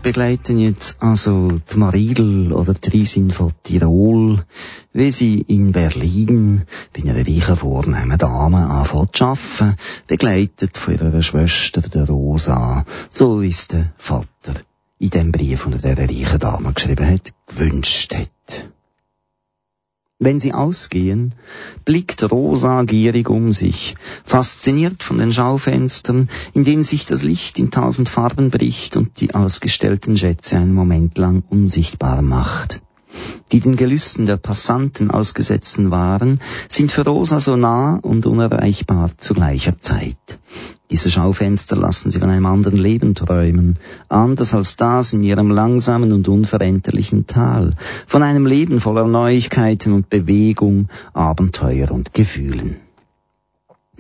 begleiten 0.10 0.58
jetzt 0.58 1.04
also 1.04 1.60
die 1.72 1.78
Maridel 1.78 2.52
oder 2.52 2.74
die 2.74 2.90
Riesin 2.90 3.30
von 3.30 3.54
Tirol, 3.62 4.44
wie 4.92 5.12
sie 5.12 5.42
in 5.42 5.72
Berlin 5.72 6.64
bei 6.94 7.04
einer 7.04 7.16
reichen 7.16 7.56
vornehmen 7.56 8.18
Dame 8.18 8.66
anfängt 8.72 9.16
zu 9.16 9.26
arbeiten, 9.26 9.78
begleitet 10.08 10.78
von 10.78 10.96
ihrer 10.96 11.22
Schwester, 11.22 11.82
der 11.82 12.08
Rosa, 12.08 12.86
so 13.12 13.44
wie 13.44 13.50
es 13.50 13.68
der 13.68 13.94
Vater 14.00 14.56
in 14.98 15.12
dem 15.12 15.32
Brief 15.32 15.68
unter 15.68 15.78
der 15.78 16.00
reichen 16.00 16.40
Dame 16.40 16.74
geschrieben 16.74 17.08
hat, 17.08 17.32
gewünscht 17.46 18.16
hat. 18.16 18.68
Wenn 20.22 20.42
sie 20.42 20.54
ausgehen, 20.54 21.34
blickt 21.86 22.30
Rosa 22.30 22.84
gierig 22.84 23.30
um 23.30 23.54
sich, 23.54 23.96
fasziniert 24.26 25.02
von 25.02 25.18
den 25.18 25.32
Schaufenstern, 25.32 26.28
in 26.54 26.66
denen 26.66 26.84
sich 26.84 27.06
das 27.06 27.24
Licht 27.24 27.58
in 27.58 27.72
tausend 27.72 28.10
Farben 28.10 28.52
bricht 28.52 28.98
und 28.98 29.22
die 29.22 29.34
ausgestellten 29.34 30.18
Schätze 30.18 30.58
einen 30.58 30.74
Moment 30.74 31.18
lang 31.18 31.44
unsichtbar 31.50 32.22
macht. 32.22 32.82
Die 33.52 33.60
den 33.60 33.76
Gelüsten 33.76 34.26
der 34.26 34.38
Passanten 34.38 35.12
ausgesetzten 35.12 35.92
Waren 35.92 36.40
sind 36.68 36.92
für 36.92 37.06
Rosa 37.06 37.40
so 37.40 37.56
nah 37.56 38.00
und 38.02 38.26
unerreichbar 38.26 39.12
zu 39.18 39.34
gleicher 39.34 39.80
Zeit. 39.80 40.40
Diese 40.92 41.12
Schaufenster 41.12 41.76
lassen 41.76 42.10
sie 42.10 42.20
von 42.20 42.30
einem 42.30 42.48
anderen 42.48 42.80
Leben 42.80 43.14
träumen, 43.14 43.76
anders 44.08 44.56
als 44.56 44.76
das 44.76 45.14
in 45.14 45.22
ihrem 45.22 45.52
langsamen 45.52 46.12
und 46.12 46.28
unveränderlichen 46.28 47.28
Tal, 47.28 47.76
von 48.08 48.24
einem 48.24 48.48
Leben 48.48 48.80
voller 48.80 49.08
Neuigkeiten 49.08 49.94
und 49.94 50.10
Bewegung, 50.10 50.90
Abenteuer 51.14 51.92
und 51.92 52.14
Gefühlen. 52.14 52.78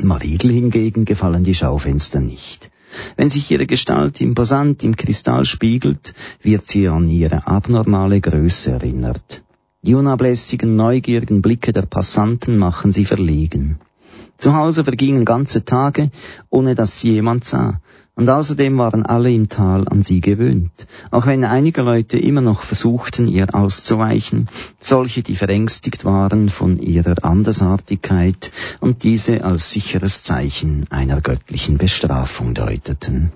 Maridel 0.01 0.51
hingegen 0.51 1.05
gefallen 1.05 1.43
die 1.43 1.53
Schaufenster 1.53 2.19
nicht. 2.19 2.71
Wenn 3.17 3.29
sich 3.29 3.49
ihre 3.51 3.67
Gestalt 3.67 4.21
imposant 4.21 4.83
im 4.83 4.95
Kristall 4.95 5.45
spiegelt, 5.45 6.13
wird 6.41 6.67
sie 6.67 6.87
an 6.87 7.09
ihre 7.09 7.45
abnormale 7.47 8.21
Größe 8.21 8.71
erinnert. 8.71 9.43
Die 9.81 9.95
unablässigen, 9.95 10.75
neugierigen 10.75 11.41
Blicke 11.41 11.71
der 11.71 11.83
Passanten 11.83 12.57
machen 12.57 12.91
sie 12.91 13.05
verlegen. 13.05 13.79
Zu 14.39 14.55
Hause 14.55 14.85
vergingen 14.85 15.25
ganze 15.25 15.65
Tage, 15.65 16.11
ohne 16.49 16.73
dass 16.73 16.99
sie 16.99 17.11
jemand 17.11 17.43
sah. 17.43 17.81
Und 18.15 18.29
außerdem 18.29 18.77
waren 18.77 19.05
alle 19.05 19.31
im 19.31 19.49
Tal 19.49 19.87
an 19.87 20.01
sie 20.03 20.21
gewöhnt, 20.21 20.87
auch 21.11 21.25
wenn 21.25 21.43
einige 21.43 21.81
Leute 21.81 22.17
immer 22.17 22.41
noch 22.41 22.63
versuchten, 22.63 23.27
ihr 23.27 23.53
auszuweichen, 23.53 24.49
solche, 24.79 25.23
die 25.23 25.35
verängstigt 25.35 26.05
waren 26.05 26.49
von 26.49 26.77
ihrer 26.77 27.23
Andersartigkeit 27.23 28.51
und 28.79 29.03
diese 29.03 29.43
als 29.43 29.71
sicheres 29.71 30.23
Zeichen 30.23 30.85
einer 30.89 31.21
göttlichen 31.21 31.77
Bestrafung 31.77 32.53
deuteten. 32.53 33.31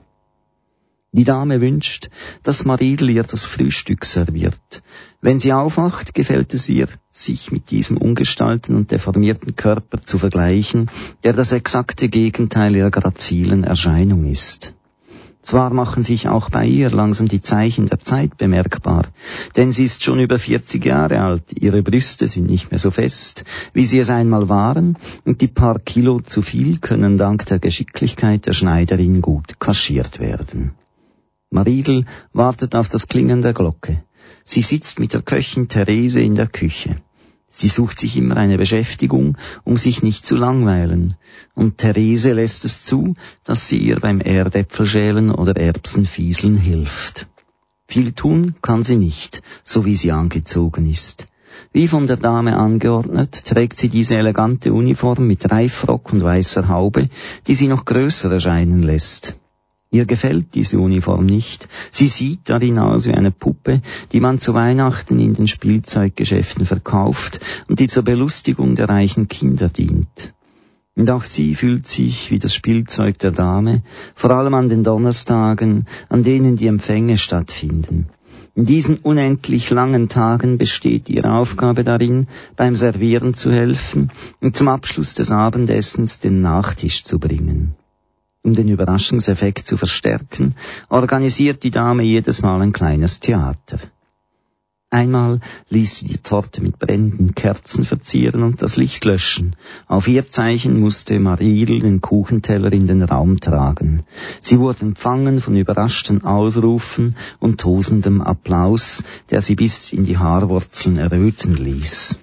Die 1.16 1.26
Dame 1.26 1.62
wünscht, 1.62 2.10
dass 2.42 2.66
Maridel 2.66 3.12
ihr 3.12 3.22
das 3.22 3.46
Frühstück 3.46 4.04
serviert. 4.04 4.82
Wenn 5.22 5.40
sie 5.40 5.54
aufwacht, 5.54 6.16
gefällt 6.16 6.56
es 6.56 6.68
ihr, 6.70 6.88
sich 7.12 7.52
mit 7.52 7.70
diesem 7.70 7.98
ungestalten 7.98 8.76
und 8.76 8.90
deformierten 8.90 9.56
Körper 9.56 10.02
zu 10.02 10.18
vergleichen, 10.18 10.90
der 11.24 11.34
das 11.34 11.52
exakte 11.52 12.10
Gegenteil 12.10 12.76
ihrer 12.76 12.90
grazilen 12.90 13.64
Erscheinung 13.64 14.26
ist. 14.26 14.74
Zwar 15.44 15.72
machen 15.72 16.04
sich 16.04 16.30
auch 16.30 16.50
bei 16.50 16.66
ihr 16.66 16.90
langsam 16.90 17.28
die 17.28 17.42
Zeichen 17.42 17.86
der 17.86 18.00
Zeit 18.00 18.38
bemerkbar, 18.38 19.06
denn 19.56 19.72
sie 19.72 19.84
ist 19.84 20.04
schon 20.04 20.20
über 20.20 20.40
40 20.40 20.84
Jahre 20.84 21.20
alt, 21.20 21.44
ihre 21.54 21.84
Brüste 21.84 22.28
sind 22.28 22.50
nicht 22.50 22.72
mehr 22.72 22.80
so 22.80 22.90
fest, 22.90 23.44
wie 23.72 23.86
sie 23.86 24.00
es 24.00 24.10
einmal 24.10 24.50
waren, 24.50 24.98
und 25.26 25.42
die 25.42 25.48
paar 25.48 25.78
Kilo 25.78 26.22
zu 26.22 26.42
viel 26.42 26.80
können 26.80 27.20
dank 27.20 27.46
der 27.46 27.60
Geschicklichkeit 27.60 28.48
der 28.48 28.54
Schneiderin 28.54 29.22
gut 29.22 29.60
kaschiert 29.60 30.20
werden. 30.20 30.74
Maridel 31.54 32.06
wartet 32.34 32.74
auf 32.74 32.90
das 32.90 33.08
Klingen 33.08 33.44
der 33.44 33.54
Glocke. 33.54 34.04
Sie 34.44 34.64
sitzt 34.64 35.00
mit 35.00 35.14
der 35.14 35.22
Köchin 35.22 35.68
Therese 35.68 36.20
in 36.20 36.34
der 36.34 36.48
Küche. 36.48 36.96
Sie 37.48 37.68
sucht 37.68 38.00
sich 38.00 38.18
immer 38.18 38.38
eine 38.38 38.58
Beschäftigung, 38.58 39.38
um 39.64 39.78
sich 39.78 40.02
nicht 40.02 40.26
zu 40.26 40.36
langweilen, 40.36 41.14
und 41.54 41.78
Therese 41.78 42.34
lässt 42.34 42.66
es 42.66 42.86
zu, 42.86 43.14
dass 43.44 43.68
sie 43.68 43.78
ihr 43.78 44.00
beim 44.00 44.20
Erdäpfelschälen 44.20 45.30
oder 45.30 45.56
Erbsenfieseln 45.56 46.56
hilft. 46.56 47.28
Viel 47.88 48.14
tun 48.14 48.56
kann 48.64 48.82
sie 48.82 48.96
nicht, 48.96 49.44
so 49.64 49.86
wie 49.86 49.96
sie 49.96 50.12
angezogen 50.12 50.90
ist. 50.90 51.28
Wie 51.72 51.88
von 51.88 52.08
der 52.08 52.18
Dame 52.18 52.58
angeordnet, 52.58 53.46
trägt 53.46 53.78
sie 53.78 53.90
diese 53.90 54.16
elegante 54.16 54.74
Uniform 54.74 55.28
mit 55.28 55.52
Reifrock 55.52 56.12
und 56.14 56.24
weißer 56.24 56.68
Haube, 56.68 57.10
die 57.46 57.54
sie 57.54 57.68
noch 57.68 57.86
größer 57.86 58.32
erscheinen 58.32 58.82
lässt. 58.82 59.36
Ihr 59.94 60.08
gefällt 60.08 60.56
diese 60.56 60.80
Uniform 60.80 61.28
nicht. 61.28 61.68
Sie 61.92 62.08
sieht 62.08 62.50
darin 62.50 62.80
aus 62.80 63.06
wie 63.06 63.14
eine 63.14 63.30
Puppe, 63.30 63.84
die 64.12 64.20
man 64.20 64.40
zu 64.40 64.56
Weihnachten 64.56 65.20
in 65.20 65.36
den 65.36 65.48
Spielzeuggeschäften 65.48 66.66
verkauft 66.66 67.40
und 67.68 67.80
die 67.80 67.88
zur 67.88 68.02
Belustigung 68.02 68.74
der 68.74 68.90
reichen 68.90 69.28
Kinder 69.28 69.70
dient. 69.70 70.34
Und 70.96 71.12
auch 71.12 71.24
sie 71.24 71.54
fühlt 71.54 71.86
sich 71.86 72.32
wie 72.32 72.40
das 72.40 72.56
Spielzeug 72.56 73.20
der 73.20 73.30
Dame, 73.30 73.84
vor 74.16 74.32
allem 74.32 74.56
an 74.56 74.68
den 74.68 74.84
Donnerstagen, 74.84 75.86
an 76.10 76.24
denen 76.24 76.58
die 76.58 76.68
Empfänge 76.68 77.18
stattfinden. 77.18 78.08
In 78.56 78.66
diesen 78.66 78.98
unendlich 78.98 79.70
langen 79.70 80.10
Tagen 80.10 80.58
besteht 80.58 81.08
ihre 81.08 81.34
Aufgabe 81.34 81.84
darin, 81.84 82.26
beim 82.56 82.76
Servieren 82.76 83.36
zu 83.36 83.52
helfen 83.52 84.12
und 84.42 84.58
zum 84.58 84.70
Abschluss 84.70 85.14
des 85.14 85.30
Abendessens 85.30 86.20
den 86.20 86.42
Nachtisch 86.42 87.04
zu 87.04 87.20
bringen. 87.20 87.76
Um 88.46 88.56
den 88.56 88.68
Überraschungseffekt 88.68 89.66
zu 89.66 89.78
verstärken, 89.78 90.56
organisiert 90.90 91.64
die 91.64 91.72
Dame 91.72 92.04
jedes 92.04 92.42
Mal 92.42 92.62
ein 92.62 92.74
kleines 92.74 93.22
Theater. 93.22 93.80
Einmal 94.90 95.40
ließ 95.70 95.96
sie 95.96 96.08
die 96.08 96.18
Torte 96.18 96.62
mit 96.62 96.78
brennenden 96.78 97.36
Kerzen 97.36 97.86
verzieren 97.86 98.44
und 98.44 98.62
das 98.62 98.76
Licht 98.76 99.06
löschen. 99.06 99.56
Auf 99.88 100.10
ihr 100.10 100.30
Zeichen 100.30 100.82
musste 100.82 101.18
Mariel 101.20 101.80
den 101.80 102.02
Kuchenteller 102.02 102.72
in 102.74 102.86
den 102.86 103.02
Raum 103.02 103.40
tragen. 103.40 104.04
Sie 104.42 104.60
wurde 104.60 104.82
empfangen 104.82 105.40
von 105.40 105.56
überraschten 105.56 106.26
Ausrufen 106.26 107.16
und 107.40 107.62
tosendem 107.62 108.22
Applaus, 108.22 109.04
der 109.32 109.42
sie 109.42 109.56
bis 109.56 109.94
in 109.94 110.04
die 110.04 110.18
Haarwurzeln 110.18 110.98
erröten 110.98 111.56
ließ. 111.56 112.20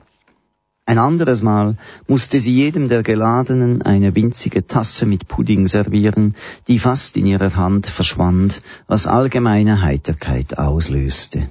Ein 0.91 0.99
anderes 0.99 1.41
Mal 1.41 1.77
musste 2.09 2.41
sie 2.41 2.53
jedem 2.53 2.89
der 2.89 3.05
Geladenen 3.05 3.81
eine 3.81 4.17
winzige 4.17 4.67
Tasse 4.67 5.07
mit 5.07 5.29
Pudding 5.29 5.69
servieren, 5.69 6.35
die 6.67 6.81
fast 6.81 7.17
in 7.17 7.27
ihrer 7.27 7.55
Hand 7.55 7.87
verschwand, 7.87 8.61
was 8.89 9.07
allgemeine 9.07 9.83
Heiterkeit 9.83 10.59
auslöste. 10.59 11.49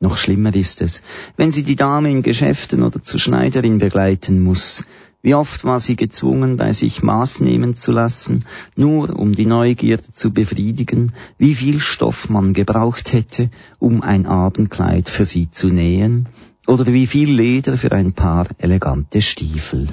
Noch 0.00 0.16
schlimmer 0.16 0.54
ist 0.54 0.80
es, 0.80 1.02
wenn 1.36 1.52
sie 1.52 1.62
die 1.62 1.76
Dame 1.76 2.10
in 2.10 2.22
Geschäften 2.22 2.82
oder 2.82 3.02
zur 3.02 3.20
Schneiderin 3.20 3.76
begleiten 3.76 4.42
muss. 4.42 4.82
Wie 5.20 5.34
oft 5.34 5.64
war 5.64 5.80
sie 5.80 5.96
gezwungen, 5.96 6.56
bei 6.56 6.72
sich 6.72 7.02
Maß 7.02 7.40
nehmen 7.40 7.76
zu 7.76 7.92
lassen, 7.92 8.46
nur 8.76 9.14
um 9.14 9.34
die 9.34 9.44
Neugierde 9.44 10.14
zu 10.14 10.32
befriedigen, 10.32 11.12
wie 11.36 11.54
viel 11.54 11.80
Stoff 11.80 12.30
man 12.30 12.54
gebraucht 12.54 13.12
hätte, 13.12 13.50
um 13.78 14.00
ein 14.00 14.24
Abendkleid 14.24 15.10
für 15.10 15.26
sie 15.26 15.50
zu 15.50 15.68
nähen, 15.68 16.30
oder 16.68 16.86
wie 16.86 17.06
viel 17.06 17.30
Leder 17.30 17.78
für 17.78 17.92
ein 17.92 18.12
paar 18.12 18.46
elegante 18.58 19.20
Stiefel. 19.22 19.88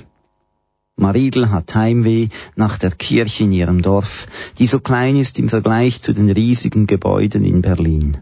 Maridel 0.97 1.49
hat 1.51 1.73
Heimweh 1.73 2.29
nach 2.55 2.77
der 2.77 2.91
Kirche 2.91 3.43
in 3.43 3.51
ihrem 3.51 3.81
Dorf, 3.81 4.27
die 4.59 4.65
so 4.65 4.79
klein 4.79 5.17
ist 5.17 5.39
im 5.39 5.49
Vergleich 5.49 6.01
zu 6.01 6.13
den 6.13 6.29
riesigen 6.29 6.85
Gebäuden 6.87 7.43
in 7.43 7.61
Berlin. 7.61 8.17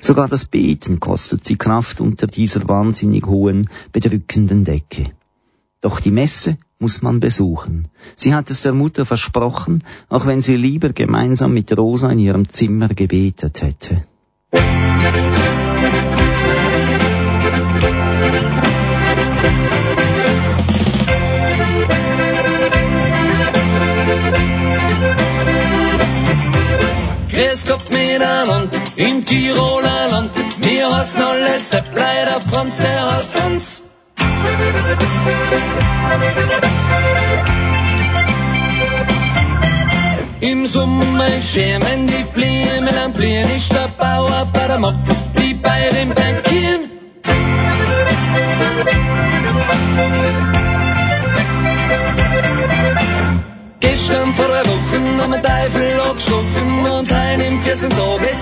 Sogar 0.00 0.28
das 0.28 0.44
Beten 0.46 1.00
kostet 1.00 1.44
sie 1.44 1.56
Kraft 1.56 2.00
unter 2.00 2.26
dieser 2.26 2.68
wahnsinnig 2.68 3.26
hohen, 3.26 3.68
bedrückenden 3.92 4.64
Decke. 4.64 5.12
Doch 5.80 6.00
die 6.00 6.10
Messe 6.10 6.56
muss 6.78 7.02
man 7.02 7.20
besuchen. 7.20 7.88
Sie 8.16 8.34
hat 8.34 8.50
es 8.50 8.62
der 8.62 8.72
Mutter 8.72 9.04
versprochen, 9.04 9.84
auch 10.08 10.26
wenn 10.26 10.40
sie 10.40 10.56
lieber 10.56 10.92
gemeinsam 10.92 11.54
mit 11.54 11.76
Rosa 11.76 12.10
in 12.10 12.18
ihrem 12.18 12.48
Zimmer 12.48 12.88
gebetet 12.88 13.62
hätte. 13.62 14.04
Grüß 27.56 27.64
Gott 27.64 27.90
miteinander 27.90 28.68
im 28.96 29.24
Tiroler 29.24 30.08
Land. 30.10 30.30
Wir 30.58 30.94
hassen 30.94 31.22
alles, 31.22 31.70
der 31.70 31.80
Bleider 31.80 32.38
Franz, 32.52 32.76
der 32.76 33.16
hasst 33.16 33.34
uns. 33.46 33.82
Im 40.40 40.66
Sommer 40.66 41.30
schämen 41.50 42.06
die 42.06 42.24
Blumen 42.34 42.98
am 43.02 43.12
Blühen, 43.14 43.48
ist 43.56 43.72
der 43.72 43.88
Bauer 43.96 44.46
bei 44.52 44.66
der 44.66 44.78
Mock, 44.78 44.96
die 45.38 45.54
bei 45.54 45.90
den 45.92 46.10
Bankieren. 46.10 46.45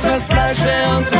Tag 0.05 0.17
ist 0.17 0.29
was 0.29 0.29
gleich 0.29 0.59
für 0.59 0.97
uns 0.97 1.14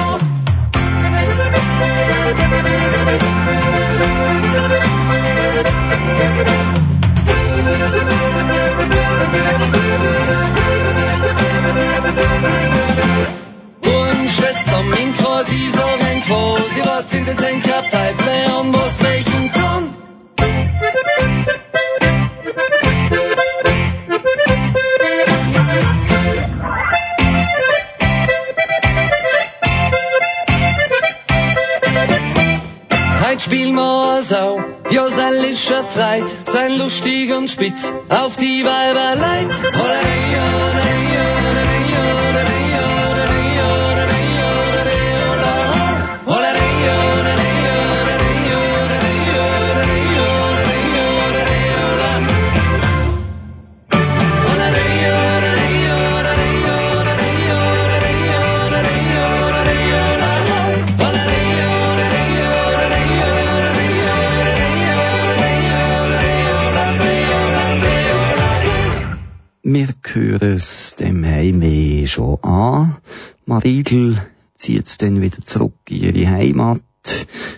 Maridel 73.85 74.19
zieht 74.55 74.87
es 74.87 74.99
dann 74.99 75.21
wieder 75.21 75.41
zurück 75.43 75.75
in 75.91 76.15
ihre 76.15 76.31
Heimat. 76.31 76.81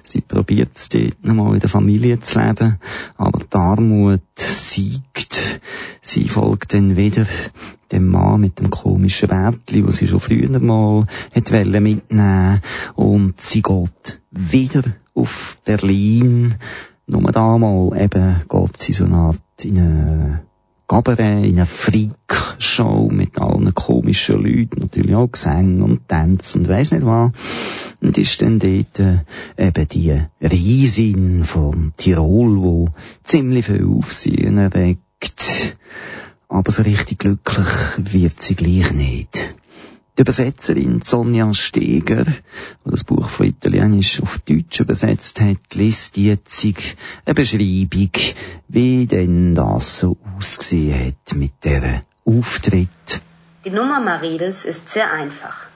Sie 0.02 0.20
probiert 0.20 0.72
es 0.74 0.88
dort 0.88 1.24
nochmal 1.24 1.54
in 1.54 1.60
der 1.60 1.68
Familie 1.68 2.18
zu 2.18 2.40
leben, 2.40 2.80
aber 3.16 3.40
die 3.40 3.56
Armut 3.56 4.20
siegt. 4.34 5.60
Sie 6.00 6.28
folgt 6.28 6.74
dann 6.74 6.96
wieder 6.96 7.26
dem 7.92 8.08
Mann 8.08 8.40
mit 8.40 8.58
dem 8.58 8.70
komischen 8.70 9.28
Bärtli, 9.28 9.86
wo 9.86 9.92
sie 9.92 10.08
schon 10.08 10.18
früher 10.18 10.58
mal 10.58 11.06
hat 11.32 11.50
mitnehmen 11.52 12.60
und 12.96 13.40
sie 13.40 13.62
geht 13.62 14.20
wieder 14.32 14.82
auf 15.14 15.58
Berlin. 15.64 16.56
Nur 17.06 17.30
damals 17.30 18.00
eben 18.00 18.42
geht 18.48 18.82
sie 18.82 18.92
so 18.92 19.04
eine 19.04 19.14
Art 19.14 19.40
in 19.62 19.78
eine 19.78 20.45
Gabaret, 20.88 21.44
in 21.44 21.57
eine 21.57 21.66
Freak-Show 21.66 23.09
mit 23.11 23.38
allen 23.38 23.75
komischen 23.75 24.42
Leuten, 24.42 24.81
natürlich 24.81 25.14
auch 25.16 25.31
Gesang 25.33 25.83
und 25.83 26.09
Tanz 26.09 26.55
und 26.55 26.68
weiss 26.68 26.92
nicht 26.92 27.05
was. 27.05 27.33
Und 28.01 28.18
ist 28.18 28.40
dann 28.40 28.61
dort 28.61 29.01
äh, 29.01 29.18
eben 29.59 29.88
die 29.88 30.22
Riesin 30.40 31.44
von 31.44 31.92
Tirol, 31.96 32.57
wo 32.59 32.88
ziemlich 33.25 33.66
viel 33.66 33.85
Aufsehen 33.85 34.59
erregt. 34.59 35.77
Aber 36.49 36.70
so 36.70 36.83
richtig 36.83 37.18
glücklich 37.18 37.66
wird 37.96 38.40
sie 38.40 38.55
gleich 38.55 38.92
nicht. 38.92 39.57
Die 40.16 40.22
Übersetzerin 40.22 41.02
Sonja 41.02 41.52
Steger, 41.52 42.24
die 42.24 42.90
das 42.90 43.05
Buch 43.05 43.29
von 43.29 43.44
Italienisch 43.44 44.22
auf 44.22 44.38
Deutsch 44.38 44.81
übersetzt 44.81 45.42
hat, 45.42 45.74
liest 45.74 46.16
jetzt 46.16 46.64
eine 47.26 47.35
Beschreibung, 47.35 48.12
wie 48.66 49.07
denn 49.07 49.55
das 49.55 49.98
so 49.98 50.16
ausgesehen 50.35 51.09
hat 51.09 51.37
mit 51.37 51.52
der 51.64 52.00
Auftritt. 52.24 53.20
Die 53.66 53.70
Nummer 53.70 54.00
Maridels 54.00 54.64
ist 54.64 54.88
sehr 54.88 55.12
einfach. 55.12 55.66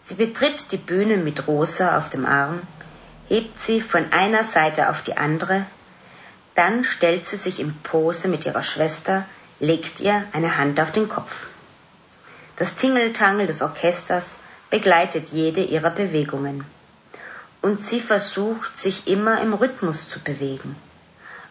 Sie 0.00 0.14
betritt 0.14 0.72
die 0.72 0.78
Bühne 0.78 1.18
mit 1.18 1.46
Rosa 1.46 1.98
auf 1.98 2.08
dem 2.08 2.24
Arm, 2.24 2.62
hebt 3.28 3.60
sie 3.60 3.82
von 3.82 4.12
einer 4.12 4.44
Seite 4.44 4.88
auf 4.88 5.02
die 5.02 5.18
andere, 5.18 5.66
dann 6.54 6.84
stellt 6.84 7.26
sie 7.26 7.36
sich 7.36 7.60
in 7.60 7.74
Pose 7.82 8.28
mit 8.28 8.46
ihrer 8.46 8.62
Schwester, 8.62 9.26
legt 9.60 10.00
ihr 10.00 10.24
eine 10.32 10.56
Hand 10.56 10.80
auf 10.80 10.90
den 10.90 11.08
Kopf. 11.08 11.48
Das 12.56 12.76
Tingeltangel 12.76 13.46
des 13.46 13.62
Orchesters 13.62 14.38
begleitet 14.70 15.28
jede 15.30 15.62
ihrer 15.62 15.90
Bewegungen. 15.90 16.64
Und 17.62 17.82
sie 17.82 18.00
versucht, 18.00 18.78
sich 18.78 19.06
immer 19.08 19.40
im 19.40 19.54
Rhythmus 19.54 20.08
zu 20.08 20.20
bewegen. 20.20 20.76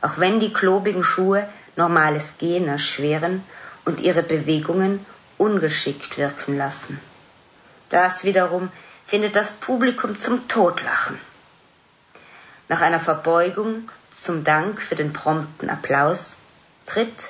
Auch 0.02 0.18
wenn 0.18 0.39
die 0.39 0.54
klobigen 0.54 1.04
Schuhe 1.04 1.48
normales 1.76 2.38
Gehen 2.38 2.68
erschweren 2.68 3.44
und 3.86 4.00
ihre 4.00 4.24
Bewegungen 4.24 5.06
ungeschickt 5.38 6.18
wirken 6.18 6.58
lassen. 6.58 7.00
Das 7.89 8.24
wiederum 8.24 8.72
findet 9.06 9.36
das 9.36 9.52
Publikum 9.52 10.20
zum 10.20 10.48
Totlachen. 10.48 11.20
Nach 12.70 12.82
einer 12.82 13.00
Verbeugung 13.00 13.89
zum 14.12 14.44
Dank 14.44 14.82
für 14.82 14.96
den 14.96 15.12
prompten 15.12 15.70
Applaus 15.70 16.38
tritt, 16.86 17.30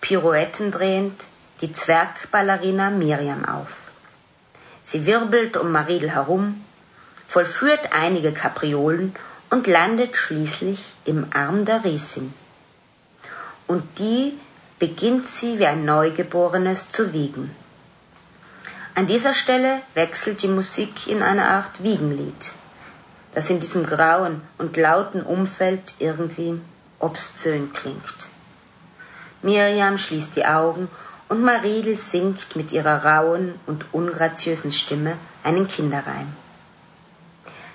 Pirouetten 0.00 0.70
drehend, 0.70 1.24
die 1.60 1.72
Zwergballerina 1.72 2.90
Miriam 2.90 3.44
auf. 3.44 3.90
Sie 4.82 5.06
wirbelt 5.06 5.56
um 5.56 5.72
Maridel 5.72 6.10
herum, 6.10 6.64
vollführt 7.26 7.92
einige 7.92 8.32
Kapriolen 8.32 9.14
und 9.50 9.66
landet 9.66 10.16
schließlich 10.16 10.94
im 11.04 11.26
Arm 11.34 11.64
der 11.64 11.84
Riesin. 11.84 12.32
Und 13.66 13.98
die 13.98 14.38
beginnt 14.78 15.26
sie 15.26 15.58
wie 15.58 15.66
ein 15.66 15.84
Neugeborenes 15.84 16.90
zu 16.90 17.12
wiegen. 17.12 17.54
An 18.94 19.06
dieser 19.06 19.34
Stelle 19.34 19.80
wechselt 19.94 20.42
die 20.42 20.48
Musik 20.48 21.06
in 21.06 21.22
eine 21.22 21.48
Art 21.48 21.82
Wiegenlied, 21.82 22.52
das 23.34 23.50
in 23.50 23.60
diesem 23.60 23.86
grauen 23.86 24.42
und 24.58 24.76
lauten 24.76 25.22
Umfeld 25.22 25.94
irgendwie 25.98 26.60
obszön 26.98 27.72
klingt. 27.72 28.26
Miriam 29.42 29.98
schließt 29.98 30.34
die 30.34 30.46
Augen 30.46 30.88
und 31.28 31.42
Maridel 31.42 31.96
singt 31.96 32.56
mit 32.56 32.72
ihrer 32.72 33.04
rauen 33.04 33.54
und 33.66 33.86
ungraziösen 33.92 34.70
Stimme 34.70 35.16
einen 35.44 35.68
Kinderreim. 35.68 36.32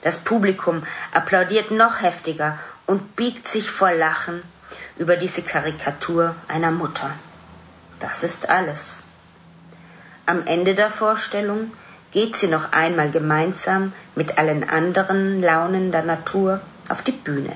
Das 0.02 0.18
Publikum 0.18 0.84
applaudiert 1.14 1.72
noch 1.72 2.02
heftiger 2.02 2.60
und 2.88 3.16
biegt 3.16 3.48
sich 3.48 3.70
vor 3.70 3.92
Lachen 3.92 4.42
über 4.98 5.16
diese 5.16 5.44
Karikatur 5.44 6.36
einer 6.48 6.72
Mutter. 6.72 7.12
Das 8.00 8.24
ist 8.24 8.50
alles. 8.50 9.04
Am 10.26 10.46
Ende 10.46 10.76
der 10.76 10.90
Vorstellung 10.90 11.72
geht 12.12 12.36
sie 12.36 12.48
noch 12.48 12.74
einmal 12.74 13.12
gemeinsam 13.12 13.94
mit 14.16 14.38
allen 14.38 14.70
anderen 14.70 15.42
Launen 15.42 15.92
der 15.92 16.04
Natur 16.04 16.62
auf 16.90 17.02
die 17.02 17.12
Bühne, 17.12 17.56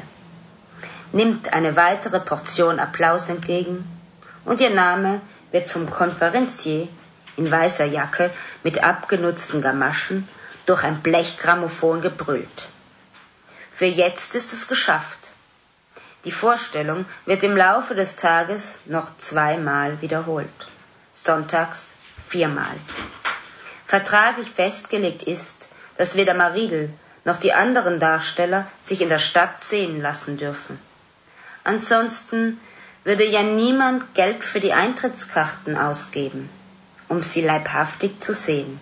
nimmt 1.11 1.53
eine 1.53 1.75
weitere 1.75 2.19
Portion 2.19 2.79
Applaus 2.79 3.29
entgegen 3.29 3.85
und 4.45 4.61
ihr 4.61 4.73
Name 4.73 5.21
wird 5.51 5.69
vom 5.69 5.89
Konferencier 5.89 6.87
in 7.37 7.49
weißer 7.49 7.85
Jacke 7.85 8.31
mit 8.63 8.83
abgenutzten 8.83 9.61
Gamaschen 9.61 10.27
durch 10.65 10.83
ein 10.83 11.01
Blechgrammophon 11.01 12.01
gebrüllt. 12.01 12.67
Für 13.71 13.85
jetzt 13.85 14.35
ist 14.35 14.53
es 14.53 14.67
geschafft. 14.67 15.31
Die 16.25 16.31
Vorstellung 16.31 17.05
wird 17.25 17.43
im 17.43 17.55
Laufe 17.55 17.95
des 17.95 18.15
Tages 18.15 18.81
noch 18.85 19.17
zweimal 19.17 20.01
wiederholt. 20.01 20.67
Sonntags 21.13 21.95
viermal. 22.27 22.75
Vertraglich 23.85 24.51
festgelegt 24.51 25.23
ist, 25.23 25.69
dass 25.97 26.15
weder 26.15 26.33
Maridel 26.33 26.91
noch 27.23 27.37
die 27.37 27.53
anderen 27.53 27.99
Darsteller 27.99 28.67
sich 28.81 29.01
in 29.01 29.09
der 29.09 29.19
Stadt 29.19 29.61
sehen 29.61 30.01
lassen 30.01 30.37
dürfen. 30.37 30.79
Ansonsten 31.63 32.59
würde 33.07 33.25
ja 33.25 33.41
niemand 33.41 34.15
Geld 34.15 34.43
für 34.43 34.59
die 34.59 34.73
Eintrittskarten 34.73 35.77
ausgeben, 35.77 36.49
um 37.07 37.23
sie 37.23 37.39
leibhaftig 37.39 38.19
zu 38.19 38.33
sehen. 38.33 38.81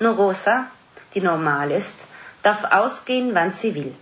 Nur 0.00 0.16
Rosa, 0.16 0.66
die 1.14 1.22
normal 1.22 1.70
ist, 1.70 2.06
darf 2.42 2.64
ausgehen, 2.64 3.34
wann 3.34 3.54
sie 3.54 3.74
will. 3.74 3.94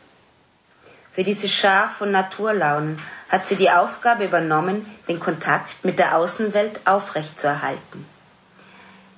Für 1.12 1.22
diese 1.22 1.46
Schar 1.46 1.88
von 1.90 2.10
Naturlaunen 2.10 3.00
hat 3.28 3.46
sie 3.46 3.54
die 3.54 3.70
Aufgabe 3.70 4.24
übernommen, 4.24 4.84
den 5.06 5.20
Kontakt 5.20 5.84
mit 5.84 6.00
der 6.00 6.16
Außenwelt 6.16 6.80
aufrechtzuerhalten. 6.84 8.04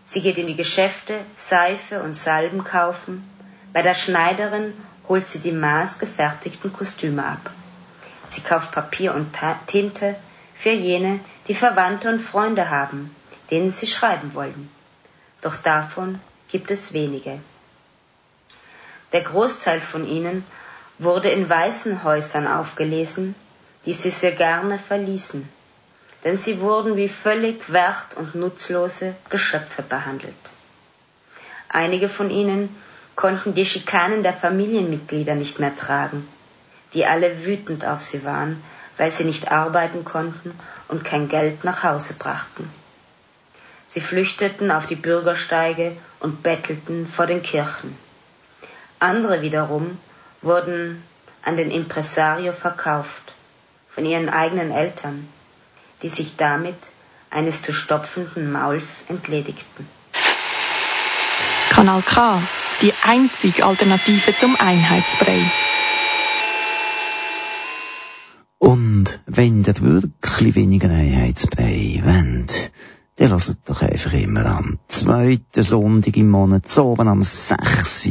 Sie 0.04 0.20
geht 0.20 0.36
in 0.36 0.46
die 0.46 0.56
Geschäfte, 0.56 1.20
Seife 1.36 2.02
und 2.02 2.14
Salben 2.14 2.64
kaufen. 2.64 3.24
Bei 3.72 3.80
der 3.80 3.94
Schneiderin 3.94 4.74
holt 5.08 5.26
sie 5.26 5.38
die 5.38 5.52
maßgefertigten 5.52 6.70
Kostüme 6.70 7.24
ab. 7.24 7.50
Sie 8.30 8.42
kauft 8.42 8.70
Papier 8.70 9.12
und 9.12 9.36
Tinte 9.66 10.14
für 10.54 10.70
jene, 10.70 11.18
die 11.48 11.54
Verwandte 11.54 12.08
und 12.08 12.20
Freunde 12.20 12.70
haben, 12.70 13.14
denen 13.50 13.72
sie 13.72 13.88
schreiben 13.88 14.34
wollen. 14.34 14.70
Doch 15.40 15.56
davon 15.56 16.20
gibt 16.48 16.70
es 16.70 16.92
wenige. 16.92 17.40
Der 19.12 19.22
Großteil 19.22 19.80
von 19.80 20.06
ihnen 20.06 20.44
wurde 21.00 21.28
in 21.30 21.50
weißen 21.50 22.04
Häusern 22.04 22.46
aufgelesen, 22.46 23.34
die 23.84 23.94
sie 23.94 24.10
sehr 24.10 24.32
gerne 24.32 24.78
verließen, 24.78 25.48
denn 26.22 26.36
sie 26.36 26.60
wurden 26.60 26.96
wie 26.96 27.08
völlig 27.08 27.72
wert- 27.72 28.16
und 28.16 28.36
nutzlose 28.36 29.16
Geschöpfe 29.28 29.82
behandelt. 29.82 30.50
Einige 31.68 32.08
von 32.08 32.30
ihnen 32.30 32.76
konnten 33.16 33.54
die 33.54 33.66
Schikanen 33.66 34.22
der 34.22 34.34
Familienmitglieder 34.34 35.34
nicht 35.34 35.58
mehr 35.58 35.74
tragen 35.74 36.28
die 36.94 37.06
alle 37.06 37.44
wütend 37.46 37.84
auf 37.84 38.02
sie 38.02 38.24
waren, 38.24 38.62
weil 38.96 39.10
sie 39.10 39.24
nicht 39.24 39.50
arbeiten 39.50 40.04
konnten 40.04 40.58
und 40.88 41.04
kein 41.04 41.28
Geld 41.28 41.64
nach 41.64 41.82
Hause 41.84 42.14
brachten. 42.14 42.70
Sie 43.86 44.00
flüchteten 44.00 44.70
auf 44.70 44.86
die 44.86 44.94
Bürgersteige 44.96 45.96
und 46.20 46.42
bettelten 46.42 47.06
vor 47.06 47.26
den 47.26 47.42
Kirchen. 47.42 47.96
Andere 48.98 49.42
wiederum 49.42 49.98
wurden 50.42 51.02
an 51.42 51.56
den 51.56 51.70
Impresario 51.70 52.52
verkauft, 52.52 53.34
von 53.88 54.04
ihren 54.04 54.28
eigenen 54.28 54.70
Eltern, 54.70 55.28
die 56.02 56.08
sich 56.08 56.36
damit 56.36 56.90
eines 57.30 57.62
zu 57.62 57.72
stopfenden 57.72 58.52
Mauls 58.52 59.04
entledigten. 59.08 59.88
Kanal 61.70 62.02
K, 62.02 62.42
die 62.82 62.92
einzige 63.02 63.64
Alternative 63.64 64.36
zum 64.36 64.56
Einheitsbrei. 64.56 65.40
Und 68.60 69.20
wenn 69.24 69.64
ihr 69.64 69.80
wirklich 69.80 70.54
weniger 70.54 70.90
Einheitsbrei 70.90 72.02
wollt, 72.04 72.70
dann 73.16 73.30
lasst 73.30 73.56
doch 73.64 73.80
einfach 73.80 74.12
immer 74.12 74.44
am 74.44 74.78
zweiten 74.86 75.62
Sonntag 75.62 76.14
im 76.18 76.28
Monat, 76.28 76.68
so 76.68 76.88
oben 76.88 77.08
am 77.08 77.22
6. 77.22 78.10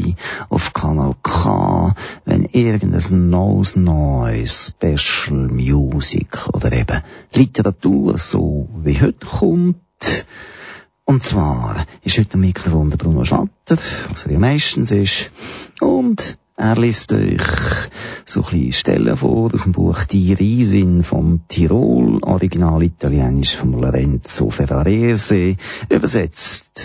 auf 0.49 0.73
Kanal 0.73 1.13
K, 1.21 1.93
wenn 2.25 2.45
irgendein 2.45 3.29
neues, 3.29 3.75
neues 3.75 4.73
Special 4.75 5.49
Music 5.49 6.47
oder 6.51 6.73
eben 6.73 7.03
Literatur 7.31 8.17
so 8.17 8.69
wie 8.83 8.99
heute 8.99 9.27
kommt. 9.27 10.25
Und 11.05 11.23
zwar 11.23 11.85
ist 12.03 12.17
heute 12.17 12.33
am 12.33 12.41
Mikrofon 12.41 12.89
der 12.89 12.97
Bruno 12.97 13.23
Schlatter, 13.23 13.77
was 14.09 14.25
er 14.25 14.31
ja 14.31 14.39
meistens 14.39 14.89
ist, 14.89 15.29
und 15.79 16.39
er 16.59 16.75
liest 16.75 17.13
euch 17.13 17.41
so 18.25 18.41
ein 18.41 18.51
bisschen 18.51 18.71
Stellen 18.73 19.15
vor 19.15 19.53
aus 19.53 19.63
dem 19.63 19.71
Buch 19.71 20.03
Die 20.03 20.33
Riesin 20.33 21.03
von 21.03 21.41
Tirol, 21.47 22.19
original 22.21 22.83
italienisch 22.83 23.55
von 23.55 23.71
Lorenzo 23.71 24.49
Ferrarese, 24.49 25.55
übersetzt 25.89 26.81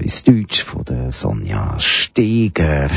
ins 0.00 0.24
Deutsch 0.24 0.64
von 0.64 0.82
der 0.84 1.12
Sonja 1.12 1.78
Steger 1.78 2.88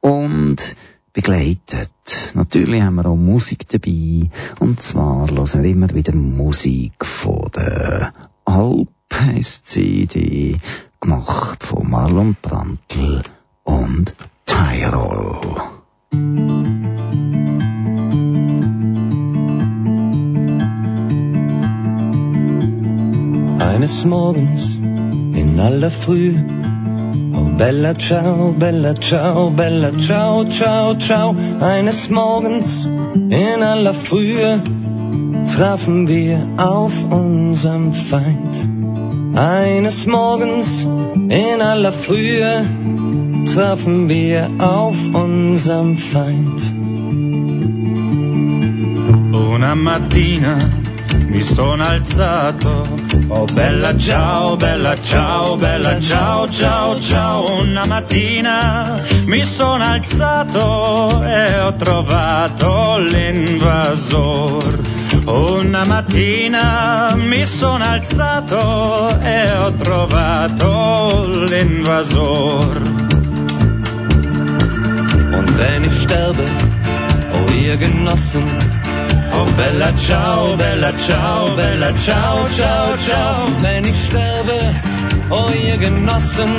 und 0.00 0.76
begleitet. 1.14 1.90
Natürlich 2.34 2.82
haben 2.82 2.96
wir 2.96 3.06
auch 3.06 3.16
Musik 3.16 3.66
dabei 3.70 4.28
und 4.60 4.80
zwar 4.80 5.30
hören 5.30 5.62
wir 5.62 5.70
immer 5.70 5.94
wieder 5.94 6.14
Musik 6.14 7.02
von 7.04 7.50
der 7.56 8.12
Alp, 8.44 8.88
CD, 9.40 10.58
gemacht 11.00 11.64
von 11.64 11.90
Marlon 11.90 12.36
Brandl 12.42 13.22
und 13.64 14.14
Tyrol. 14.46 15.56
Eines 23.58 24.04
Morgens 24.04 24.76
in 24.76 25.58
aller 25.58 25.90
Früh, 25.90 26.34
oh 27.34 27.56
bella 27.58 27.94
ciao, 27.94 28.54
bella 28.56 28.94
ciao, 28.94 29.50
bella 29.50 29.90
ciao, 29.98 30.44
ciao, 30.44 30.94
ciao. 30.94 31.34
Eines 31.60 32.08
Morgens 32.08 32.86
in 32.86 33.62
aller 33.62 33.94
Frühe 33.94 34.62
trafen 35.56 36.06
wir 36.06 36.38
auf 36.56 36.94
unserem 37.10 37.92
Feind. 37.92 39.36
Eines 39.36 40.06
Morgens 40.06 40.86
in 41.28 41.60
aller 41.60 41.92
Frühe 41.92 42.64
trafen 43.52 44.08
wir 44.08 44.50
auf 44.58 44.96
unserem 45.14 45.96
Feind. 45.96 46.60
Una 49.32 49.74
mattina 49.74 50.56
mi 51.28 51.42
sono 51.42 51.82
alzato, 51.84 52.86
oh 53.28 53.44
bella 53.52 53.96
ciao, 53.96 54.56
bella 54.56 54.94
ciao, 55.00 55.56
bella 55.56 56.00
ciao, 56.00 56.48
ciao, 56.48 56.98
ciao. 56.98 57.60
Una 57.60 57.84
mattina 57.86 59.02
mi 59.26 59.42
sono 59.42 59.84
alzato 59.84 61.22
e 61.24 61.58
ho 61.58 61.74
trovato 61.76 62.98
l'invasor. 62.98 64.78
Una 65.26 65.84
mattina 65.84 67.14
mi 67.16 67.44
sono 67.44 67.84
alzato 67.84 69.18
e 69.20 69.50
ho 69.52 69.72
trovato 69.72 71.44
l'invasor. 71.48 73.05
Ich 75.86 76.02
sterbe, 76.02 76.44
oh 77.32 77.52
ihr 77.52 77.76
Genossen, 77.76 78.44
Oh 79.38 79.44
bella 79.56 79.92
ciao, 79.96 80.56
bella 80.56 80.92
ciao, 80.96 81.48
bella 81.56 81.92
ciao, 82.04 82.48
ciao, 82.56 82.96
ciao. 83.06 83.46
Wenn 83.60 83.84
ich 83.84 83.96
sterbe, 84.08 84.58
oh 85.30 85.50
ihr 85.66 85.76
Genossen, 85.76 86.52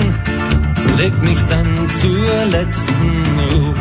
legt 0.98 1.22
mich 1.24 1.42
dann 1.50 1.90
zur 2.00 2.46
letzten 2.52 3.26
Ruhe. 3.50 3.74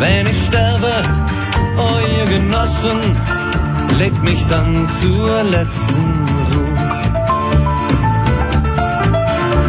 Wenn 0.00 0.26
ich 0.26 0.38
sterbe, 0.46 0.92
oh 1.76 1.98
ihr 2.16 2.26
Genossen, 2.38 2.98
legt 3.98 4.22
mich 4.24 4.44
dann 4.46 4.88
zur 5.00 5.42
letzten 5.44 6.28
Ruhe. 6.50 6.78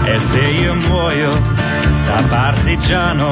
E 0.07 0.17
se 0.17 0.63
io 0.63 0.73
muoio 0.75 1.31
da 2.07 2.17
partigiano, 2.31 3.31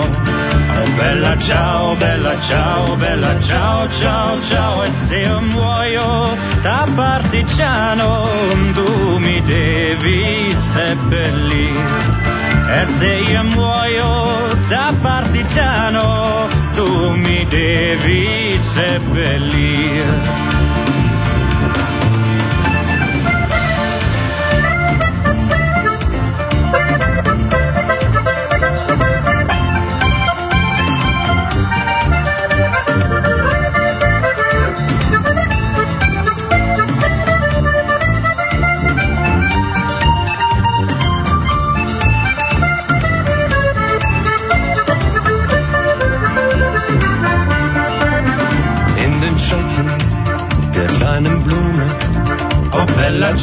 bella 0.95 1.37
ciao, 1.37 1.95
bella 1.95 2.39
ciao, 2.41 2.95
bella 2.95 3.39
ciao, 3.41 3.89
ciao, 3.89 4.41
ciao, 4.41 4.83
e 4.83 4.91
se 5.07 5.17
io 5.17 5.41
muoio 5.41 6.35
da 6.61 6.85
partigiano, 6.95 8.29
tu 8.73 9.17
mi 9.17 9.41
devi 9.41 10.53
seppellire. 10.53 12.25
E 12.69 12.85
se 12.85 13.13
io 13.31 13.43
muoio 13.43 14.55
da 14.67 14.93
partigiano, 15.01 16.47
tu 16.73 17.15
mi 17.15 17.45
devi 17.47 18.59
seppellire. 18.59 20.66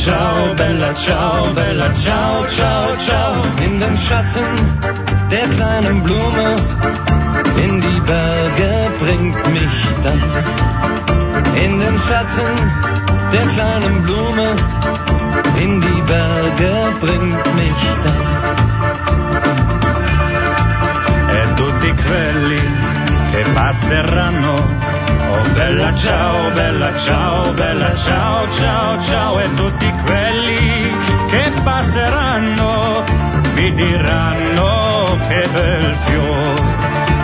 Ciao, 0.04 0.54
bella 0.54 0.92
ciao, 0.94 1.52
bella 1.54 1.88
ciao, 1.94 2.46
ciao, 2.48 2.96
ciao. 2.98 3.42
In 3.64 3.80
den 3.80 3.96
Schatten 3.96 4.50
der 5.30 5.48
kleinen 5.56 6.02
Blume, 6.02 6.48
in 7.64 7.80
die 7.80 8.00
Berge 8.10 8.72
bringt 9.00 9.42
mich 9.56 9.76
dann. 10.04 10.22
In 11.64 11.80
den 11.80 11.96
Schatten 12.06 12.52
der 13.32 13.46
kleinen 13.54 14.02
Blume, 14.02 14.48
in 15.64 15.80
die 15.80 16.02
Berge 16.12 16.72
bringt 17.00 17.46
mich 17.60 17.82
dann. 18.04 18.22
E 21.38 21.42
tutti 21.56 21.92
quelli 22.04 22.62
che 23.32 23.42
passeranno 23.54 24.83
Oh 25.30 25.42
bella 25.54 25.94
ciao, 25.94 26.50
bella 26.50 26.96
ciao, 26.96 27.52
bella 27.52 27.96
ciao, 27.96 28.50
ciao, 28.52 29.02
ciao 29.02 29.40
e 29.40 29.54
tutti 29.54 29.92
quelli 30.04 30.90
che 31.29 31.52
passeranno 31.62 33.04
mi 33.54 33.74
diranno 33.74 35.16
che 35.29 35.48
bel 35.52 35.96
fiore. 36.04 36.62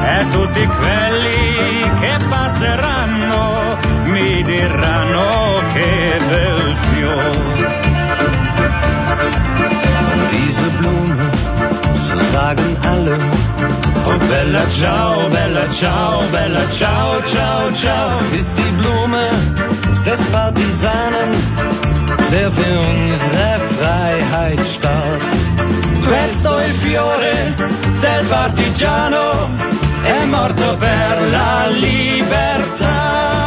E 0.02 0.24
tutti 0.32 0.66
quelli 0.66 1.90
che 2.00 2.16
passeranno 2.28 3.78
mi 4.04 4.42
diranno 4.42 5.60
che 5.72 6.20
bel 6.28 6.76
fiore. 6.76 7.80
Sagen 12.32 12.76
alle, 12.82 13.16
Oh 14.06 14.18
bella 14.28 14.64
ciao, 14.70 15.28
bella 15.28 15.68
ciao, 15.70 16.22
bella 16.30 16.64
ciao, 16.70 17.22
ciao, 17.26 17.72
ciao. 17.74 18.20
ist 18.32 18.50
die 18.56 18.72
Blume 18.80 19.24
des 20.04 20.20
Partisanen, 20.32 21.30
der 22.30 22.50
für 22.52 22.78
unsere 22.92 23.60
Freiheit 23.76 24.60
starb. 24.74 25.22
Questo 26.06 26.58
il 26.66 26.74
fiore 26.74 27.54
del 28.00 28.24
partigiano, 28.26 29.48
è 30.02 30.24
morto 30.26 30.76
per 30.78 31.22
la 31.30 31.66
libertà. 31.68 33.39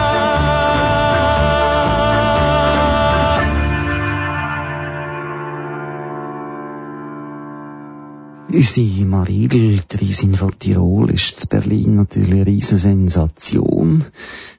Unsere 8.53 9.05
Marigel, 9.05 9.81
die 9.91 9.97
Riesin 9.97 10.35
von 10.35 10.51
Tirol, 10.59 11.09
ist 11.09 11.41
in 11.41 11.49
Berlin 11.49 11.95
natürlich 11.95 12.33
eine 12.33 12.45
riesige 12.45 12.77
Sensation. 12.77 14.05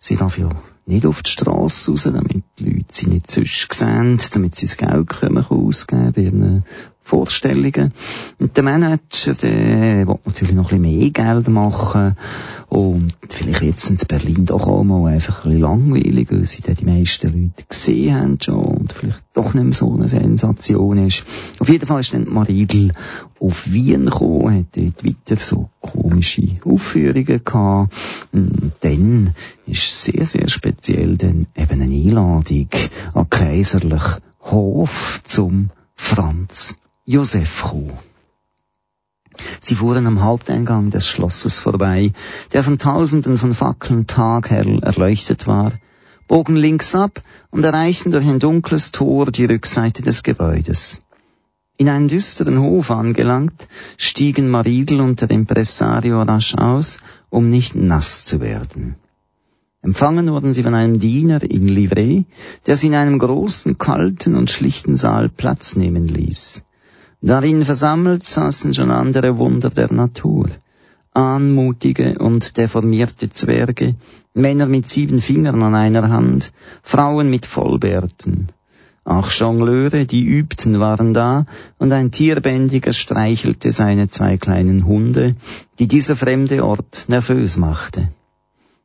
Sie 0.01 0.17
darf 0.17 0.37
ja 0.37 0.49
nicht 0.85 1.07
auf 1.07 1.23
die 1.23 1.31
Straße 1.31 1.93
raus, 1.93 2.03
damit 2.03 2.43
die 2.59 2.65
Leute 2.65 2.87
sie 2.91 3.07
nicht 3.07 3.31
sonst 3.31 3.73
sehen, 3.73 4.19
damit 4.33 4.57
sie 4.57 4.67
das 4.67 4.79
Geld 4.79 5.09
können 5.09 5.45
ausgeben 5.45 6.25
ihren 6.25 6.65
Vorstellungen. 7.05 7.93
Und 8.41 8.57
der 8.57 8.65
Manager, 8.65 9.35
der 9.35 10.07
will 10.09 10.19
natürlich 10.25 10.55
noch 10.55 10.73
ein 10.73 10.81
bisschen 10.81 10.99
mehr 10.99 11.11
Geld 11.11 11.49
machen 11.49 12.17
und 12.71 13.13
vielleicht 13.29 13.63
jetzt 13.63 13.91
in 13.91 13.97
Berlin 14.09 14.47
doch 14.47 14.67
auch 14.67 14.83
mal 14.83 15.13
einfach 15.13 15.45
ein 15.45 15.51
bisschen 15.51 15.61
langweilig, 15.61 16.33
weil 16.33 16.47
sie 16.47 16.63
die 16.63 16.85
meisten 16.85 17.27
Leute 17.29 17.65
gesehen 17.69 18.15
haben 18.15 18.39
schon 18.41 18.65
und 18.65 18.93
vielleicht 18.95 19.23
doch 19.35 19.53
nicht 19.53 19.65
mehr 19.65 19.75
so 19.75 19.93
eine 19.95 20.09
Sensation 20.09 21.07
ist. 21.07 21.25
Auf 21.61 21.69
jeden 21.69 21.87
Fall 21.87 22.01
ist 22.01 22.15
dann 22.15 22.33
Marigel 22.33 22.93
auf 23.39 23.71
Wien 23.71 24.07
gekommen, 24.07 24.59
hat 24.59 24.77
dort 24.77 25.05
weiter 25.05 25.37
so 25.41 25.69
komische 25.81 26.49
Aufführungen 26.65 27.45
gehabt. 27.45 27.93
Und 28.33 28.73
dann 28.81 29.35
ist 29.67 30.03
sehr, 30.03 30.25
sehr 30.25 30.49
speziell 30.49 31.17
dann 31.17 31.47
eben 31.55 31.81
eine 31.81 31.95
Einladung 31.95 32.71
an 33.13 33.31
kaiserlich 33.31 34.03
Hof 34.41 35.21
zum 35.25 35.71
Franz 35.95 36.77
Josef 37.07 37.63
gekommen. 37.63 37.99
Sie 39.61 39.75
fuhren 39.75 40.07
am 40.07 40.23
Haupteingang 40.23 40.91
des 40.91 41.07
Schlosses 41.07 41.59
vorbei, 41.59 42.13
der 42.53 42.63
von 42.63 42.79
tausenden 42.79 43.37
von 43.37 43.53
Fackeln 43.53 44.07
taghell 44.07 44.79
erleuchtet 44.83 45.47
war, 45.47 45.73
bogen 46.29 46.57
links 46.57 46.95
ab 46.95 47.21
und 47.51 47.65
erreichten 47.65 48.11
durch 48.11 48.27
ein 48.27 48.39
dunkles 48.39 48.93
Tor 48.93 49.31
die 49.31 49.45
Rückseite 49.45 50.03
des 50.03 50.23
Gebäudes. 50.23 51.01
In 51.77 51.89
einen 51.89 52.09
düsteren 52.09 52.61
Hof 52.61 52.91
angelangt, 52.91 53.69
stiegen 53.99 54.49
Marigel 54.49 55.01
und 55.01 55.21
der 55.21 55.31
Impresario 55.31 56.23
rasch 56.23 56.55
aus, 56.55 56.99
um 57.31 57.51
nicht 57.51 57.75
nass 57.75 58.25
zu 58.25 58.41
werden. 58.41 58.95
Empfangen 59.83 60.31
wurden 60.31 60.55
sie 60.55 60.63
von 60.63 60.75
einem 60.75 61.01
Diener 61.01 61.43
in 61.43 61.69
Livree, 61.69 62.23
der 62.67 62.77
sie 62.77 62.87
in 62.87 62.95
einem 62.95 63.19
großen, 63.19 63.77
kalten 63.77 64.37
und 64.37 64.51
schlichten 64.51 64.97
Saal 64.97 65.29
Platz 65.29 65.77
nehmen 65.77 66.09
ließ. 66.09 66.65
Darin 67.27 67.65
versammelt 67.65 68.23
saßen 68.23 68.75
schon 68.75 68.91
andere 68.91 69.39
Wunder 69.39 69.71
der 69.71 69.91
Natur. 69.91 70.47
Anmutige 71.15 72.19
und 72.19 72.59
deformierte 72.59 73.31
Zwerge, 73.31 73.95
Männer 74.35 74.67
mit 74.67 74.87
sieben 74.87 75.23
Fingern 75.23 75.63
an 75.63 75.75
einer 75.75 76.11
Hand, 76.11 76.53
Frauen 76.83 77.31
mit 77.31 77.47
Vollbärten. 77.47 78.49
Auch 79.05 79.31
Jongleure, 79.31 80.05
die 80.05 80.23
übten, 80.23 80.81
waren 80.81 81.15
da, 81.15 81.47
und 81.79 81.93
ein 81.93 82.11
Tierbändiger 82.11 82.93
streichelte 82.93 83.73
seine 83.73 84.09
zwei 84.09 84.37
kleinen 84.37 84.85
Hunde, 84.85 85.35
die 85.79 85.89
dieser 85.89 86.17
fremde 86.17 86.63
Ort 86.63 87.07
nervös 87.09 87.57
machte. 87.57 88.09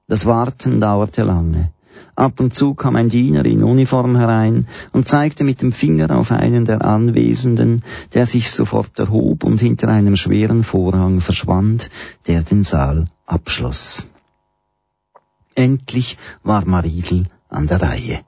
Das 0.08 0.26
Warten 0.26 0.80
dauerte 0.80 1.24
lange. 1.24 1.74
Ab 2.20 2.42
und 2.42 2.54
zu 2.54 2.74
kam 2.74 2.98
ein 2.98 3.08
Diener 3.08 3.46
in 3.46 3.64
Uniform 3.64 4.18
herein 4.18 4.68
und 4.92 5.08
zeigte 5.08 5.46
mit 5.46 5.62
dem 5.62 5.72
Finger 5.72 6.14
auf 6.18 6.34
einen 6.34 6.66
der 6.66 6.84
Anwesenden, 6.84 7.82
der 8.14 8.26
sich 8.26 8.52
sofort 8.52 9.00
erhob 9.00 9.46
und 9.46 9.62
hinter 9.62 9.88
einem 9.88 10.18
schweren 10.18 10.66
Vorhang 10.66 11.22
verschwand, 11.22 11.90
der 12.28 12.44
den 12.44 12.64
Saal 12.64 13.08
abschloss. 13.26 14.08
Endlich 15.56 16.18
war 16.44 16.66
Maridel 16.66 17.28
an 17.48 17.68
der 17.68 17.82
Reihe. 17.82 18.20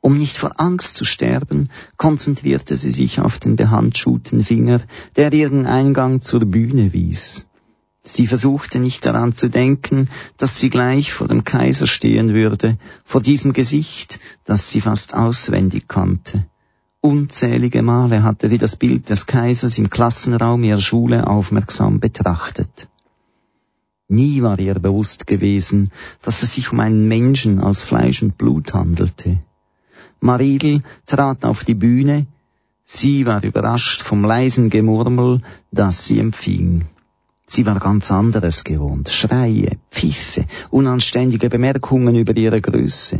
Um 0.00 0.16
nicht 0.16 0.36
vor 0.36 0.60
Angst 0.60 0.94
zu 0.94 1.04
sterben, 1.04 1.68
konzentrierte 1.96 2.76
sie 2.76 2.92
sich 2.92 3.18
auf 3.18 3.40
den 3.40 3.56
behandschuhten 3.56 4.44
Finger, 4.44 4.80
der 5.16 5.32
ihren 5.32 5.66
Eingang 5.66 6.20
zur 6.20 6.44
Bühne 6.44 6.92
wies. 6.92 7.48
Sie 8.06 8.26
versuchte 8.26 8.78
nicht 8.80 9.06
daran 9.06 9.34
zu 9.34 9.48
denken, 9.48 10.10
dass 10.36 10.60
sie 10.60 10.68
gleich 10.68 11.14
vor 11.14 11.26
dem 11.26 11.42
Kaiser 11.44 11.86
stehen 11.86 12.34
würde, 12.34 12.76
vor 13.06 13.22
diesem 13.22 13.54
Gesicht, 13.54 14.20
das 14.44 14.70
sie 14.70 14.82
fast 14.82 15.14
auswendig 15.14 15.88
kannte. 15.88 16.44
Unzählige 17.00 17.80
Male 17.82 18.22
hatte 18.22 18.48
sie 18.48 18.58
das 18.58 18.76
Bild 18.76 19.08
des 19.08 19.26
Kaisers 19.26 19.78
im 19.78 19.88
Klassenraum 19.88 20.64
ihrer 20.64 20.82
Schule 20.82 21.26
aufmerksam 21.26 21.98
betrachtet. 21.98 22.88
Nie 24.08 24.42
war 24.42 24.58
ihr 24.58 24.74
bewusst 24.74 25.26
gewesen, 25.26 25.90
dass 26.20 26.42
es 26.42 26.54
sich 26.54 26.72
um 26.72 26.80
einen 26.80 27.08
Menschen 27.08 27.58
aus 27.58 27.84
Fleisch 27.84 28.22
und 28.22 28.36
Blut 28.36 28.74
handelte. 28.74 29.38
Maridel 30.20 30.82
trat 31.06 31.46
auf 31.46 31.64
die 31.64 31.74
Bühne, 31.74 32.26
sie 32.84 33.24
war 33.24 33.42
überrascht 33.42 34.02
vom 34.02 34.24
leisen 34.24 34.68
Gemurmel, 34.68 35.40
das 35.72 36.06
sie 36.06 36.18
empfing. 36.18 36.84
Sie 37.46 37.66
war 37.66 37.78
ganz 37.78 38.10
anderes 38.10 38.64
gewohnt, 38.64 39.10
Schreie, 39.10 39.76
Pfiffe, 39.90 40.46
unanständige 40.70 41.48
Bemerkungen 41.48 42.16
über 42.16 42.36
ihre 42.36 42.60
Größe. 42.60 43.18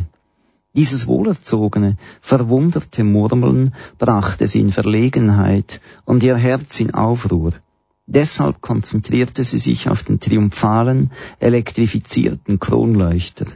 Dieses 0.75 1.07
wohlerzogene, 1.07 1.97
verwunderte 2.21 3.05
Murmeln 3.05 3.75
brachte 3.99 4.49
sie 4.49 4.61
in 4.61 4.73
Verlegenheit 4.73 5.81
und 6.05 6.23
ihr 6.23 6.37
Herz 6.37 6.81
in 6.81 6.95
Aufruhr. 6.95 7.53
Deshalb 8.07 8.61
konzentrierte 8.61 9.45
sie 9.45 9.59
sich 9.59 9.89
auf 9.89 10.03
den 10.03 10.19
triumphalen, 10.21 11.13
elektrifizierten 11.39 12.59
Kronleuchter. 12.59 13.47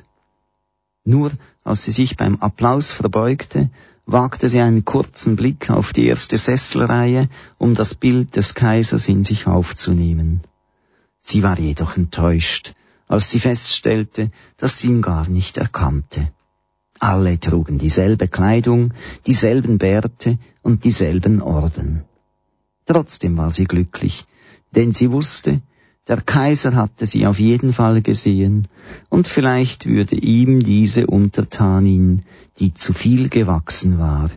Nur 1.04 1.32
als 1.64 1.84
sie 1.84 1.92
sich 1.92 2.16
beim 2.16 2.36
Applaus 2.36 2.92
verbeugte, 2.92 3.70
wagte 4.06 4.48
sie 4.48 4.60
einen 4.60 4.84
kurzen 4.84 5.36
Blick 5.36 5.70
auf 5.70 5.92
die 5.92 6.06
erste 6.06 6.38
Sesselreihe, 6.38 7.28
um 7.58 7.74
das 7.74 7.94
Bild 7.94 8.36
des 8.36 8.54
Kaisers 8.54 9.08
in 9.08 9.22
sich 9.22 9.46
aufzunehmen. 9.46 10.40
Sie 11.30 11.42
war 11.42 11.58
jedoch 11.58 11.98
enttäuscht, 11.98 12.72
als 13.06 13.30
sie 13.30 13.40
feststellte, 13.40 14.30
dass 14.56 14.78
sie 14.78 14.88
ihn 14.88 15.02
gar 15.02 15.28
nicht 15.28 15.58
erkannte. 15.58 16.32
Alle 17.00 17.38
trugen 17.38 17.76
dieselbe 17.76 18.28
Kleidung, 18.28 18.94
dieselben 19.26 19.76
Bärte 19.76 20.38
und 20.62 20.84
dieselben 20.84 21.42
Orden. 21.42 22.04
Trotzdem 22.86 23.36
war 23.36 23.50
sie 23.50 23.66
glücklich, 23.66 24.24
denn 24.74 24.94
sie 24.94 25.12
wusste, 25.12 25.60
der 26.06 26.22
Kaiser 26.22 26.74
hatte 26.74 27.04
sie 27.04 27.26
auf 27.26 27.38
jeden 27.38 27.74
Fall 27.74 28.00
gesehen, 28.00 28.66
und 29.10 29.28
vielleicht 29.28 29.84
würde 29.84 30.16
ihm 30.16 30.62
diese 30.62 31.06
Untertanin, 31.06 32.22
die 32.58 32.72
zu 32.72 32.94
viel 32.94 33.28
gewachsen 33.28 33.98
war, 33.98 34.30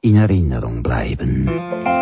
in 0.00 0.16
Erinnerung 0.16 0.82
bleiben. 0.82 2.01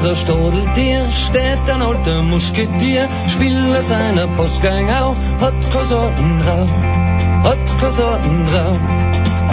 Unser 0.00 0.16
Stodeltier 0.16 1.04
steht 1.12 1.74
ein 1.74 1.82
alter 1.82 2.22
Musketier, 2.22 3.06
spielt 3.28 3.74
er 3.74 3.82
seiner 3.82 4.26
Postgang 4.28 4.88
auf, 4.88 5.18
hat 5.40 5.54
keine 5.70 5.84
Sorten 5.84 6.38
drauf, 6.38 6.70
hat 7.44 7.78
keine 7.78 7.92
Sorten 7.92 8.46
drauf. 8.46 8.78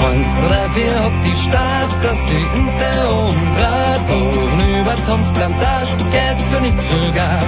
Eins, 0.07 0.27
drei, 0.47 0.69
vier, 0.73 1.03
hab 1.03 1.11
die 1.23 1.49
Stadt, 1.49 1.91
das 2.01 2.19
die 2.27 2.59
Inte 2.59 2.89
umdraht, 3.09 4.07
oben 4.09 4.79
über 4.79 4.95
Tomfplantage, 5.05 5.97
geht's 6.11 6.51
so 6.51 6.59
nicht 6.59 6.81
sogar, 6.81 7.39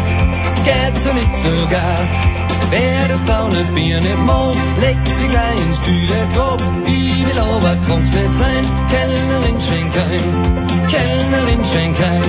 geht's 0.65 1.03
so 1.03 1.13
nicht 1.13 1.35
sogar. 1.37 2.38
Wer 2.71 3.07
das 3.07 3.19
braune 3.21 3.63
Bier 3.73 3.99
nicht 3.99 4.25
mag, 4.25 4.55
legt 4.79 5.07
sie 5.07 5.27
gleich 5.27 5.59
ins 5.67 5.81
kühle 5.81 6.27
Grab. 6.35 6.61
Ich 6.85 7.25
will 7.25 7.39
aber 7.39 7.75
kommt's 7.87 8.11
nicht 8.11 8.33
sein, 8.33 8.63
Kellnerin 8.89 9.59
schenk 9.59 9.93
ein, 9.97 10.87
Kellnerin 10.87 11.65
schenk 11.65 11.99
ein. 11.99 12.23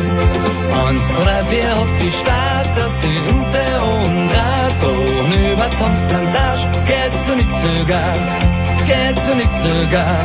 Eins, 0.86 1.04
drei, 1.16 1.44
vier, 1.44 1.76
hopp 1.76 1.92
die 2.00 2.12
Stadt, 2.20 2.68
das 2.76 2.92
die 3.00 3.18
Rinte 3.28 3.64
und 3.92 4.30
Radon 4.36 5.28
über 5.52 5.68
Tomtplantage, 5.78 6.64
geht 6.86 7.14
so 7.26 7.34
nicht 7.34 7.54
sogar, 7.64 8.14
geht 8.86 9.18
so 9.18 9.34
nicht 9.34 9.54
sogar. 9.62 10.20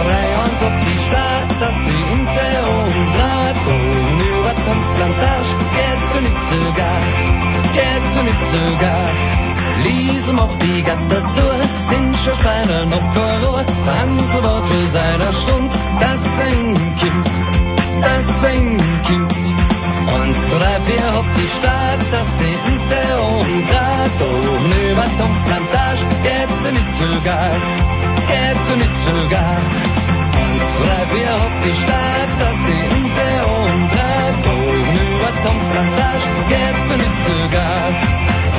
Drei, 0.00 0.26
eins, 0.42 0.62
ob 0.62 0.72
die 0.80 0.98
Stadt, 0.98 1.50
das 1.60 1.74
die 1.86 2.02
Inte 2.14 2.46
und 2.72 3.08
Radon 3.20 4.20
über 4.38 4.54
Tanzplantage, 4.54 5.52
geht 5.76 6.00
so 6.10 6.20
nicht 6.20 6.40
sogar, 6.48 7.00
geht 7.74 8.04
so 8.14 8.22
nicht 8.22 8.44
sogar. 8.50 9.29
Liesel 9.84 10.34
macht 10.34 10.62
die 10.62 10.82
Gatter 10.82 11.28
zu, 11.28 11.42
sind 11.88 12.16
schon 12.16 12.36
Steine 12.36 12.86
noch 12.86 13.14
kein 13.14 13.44
Rohr, 13.44 13.64
Hansel 13.98 14.42
für 14.64 14.86
seiner 14.86 15.32
Stund, 15.32 15.72
das 16.00 16.20
ein 16.46 16.74
Kind, 16.98 17.26
das 18.02 18.44
ein 18.44 18.76
Kind. 19.06 19.32
Eins, 20.14 20.38
drei, 20.50 20.76
vier, 20.84 21.06
hopp 21.14 21.26
die 21.36 21.48
Stadt, 21.56 22.02
das 22.10 22.28
Inte 22.40 23.02
und 23.20 23.64
Radon 23.74 24.72
über 24.90 25.06
Tanzplantage, 25.18 26.04
geht 26.24 26.50
so 26.62 26.70
nicht 26.70 26.92
sogar, 26.98 27.50
geht 28.30 28.60
so 28.66 28.74
nicht 28.76 28.98
sogar. 29.06 29.56
Eins, 30.40 30.66
drei, 30.80 31.02
vier, 31.12 31.32
hopp 31.42 31.56
die 31.64 31.76
Stadt, 31.82 32.32
das 32.40 32.58
Inte 32.68 33.28
und 33.54 33.90
Radon 33.98 34.94
über 34.94 35.09
Tomfplantage, 35.44 36.28
geht 36.52 36.78
so 36.88 36.94
nicht 37.02 37.18
sogar. 37.28 37.86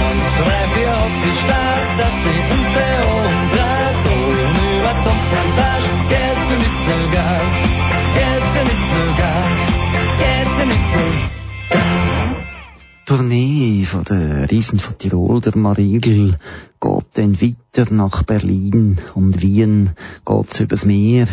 Eins, 0.01 0.27
drei, 0.39 0.61
vier, 0.73 0.91
hopp 0.99 1.15
die 1.25 1.35
Stadt, 1.41 1.89
das 1.99 2.15
die 2.23 2.41
Inte 2.57 2.87
und 3.17 3.47
Radon 3.57 4.37
über 4.75 4.93
Tomfplantage, 5.05 5.91
geht 6.13 6.39
so 6.47 6.55
nicht 6.63 6.79
sogar. 6.89 7.41
Geht 8.17 8.45
so 8.53 8.61
nicht 8.69 8.85
sogar. 8.93 9.43
Geht 10.21 10.51
so 10.57 10.63
nicht 10.71 10.87
sogar. 10.93 11.31
Tournee 13.05 13.83
von 13.85 14.03
der 14.05 14.49
Riesen 14.49 14.79
von 14.79 14.97
Tirol, 14.97 15.41
der 15.41 15.57
Marigel, 15.57 16.37
geht 16.79 17.05
dann 17.13 17.41
weiter 17.41 17.93
nach 17.93 18.23
Berlin 18.23 18.97
und 19.15 19.41
Wien 19.41 19.89
geht's 20.25 20.59
übers 20.61 20.85
Meer 20.85 21.27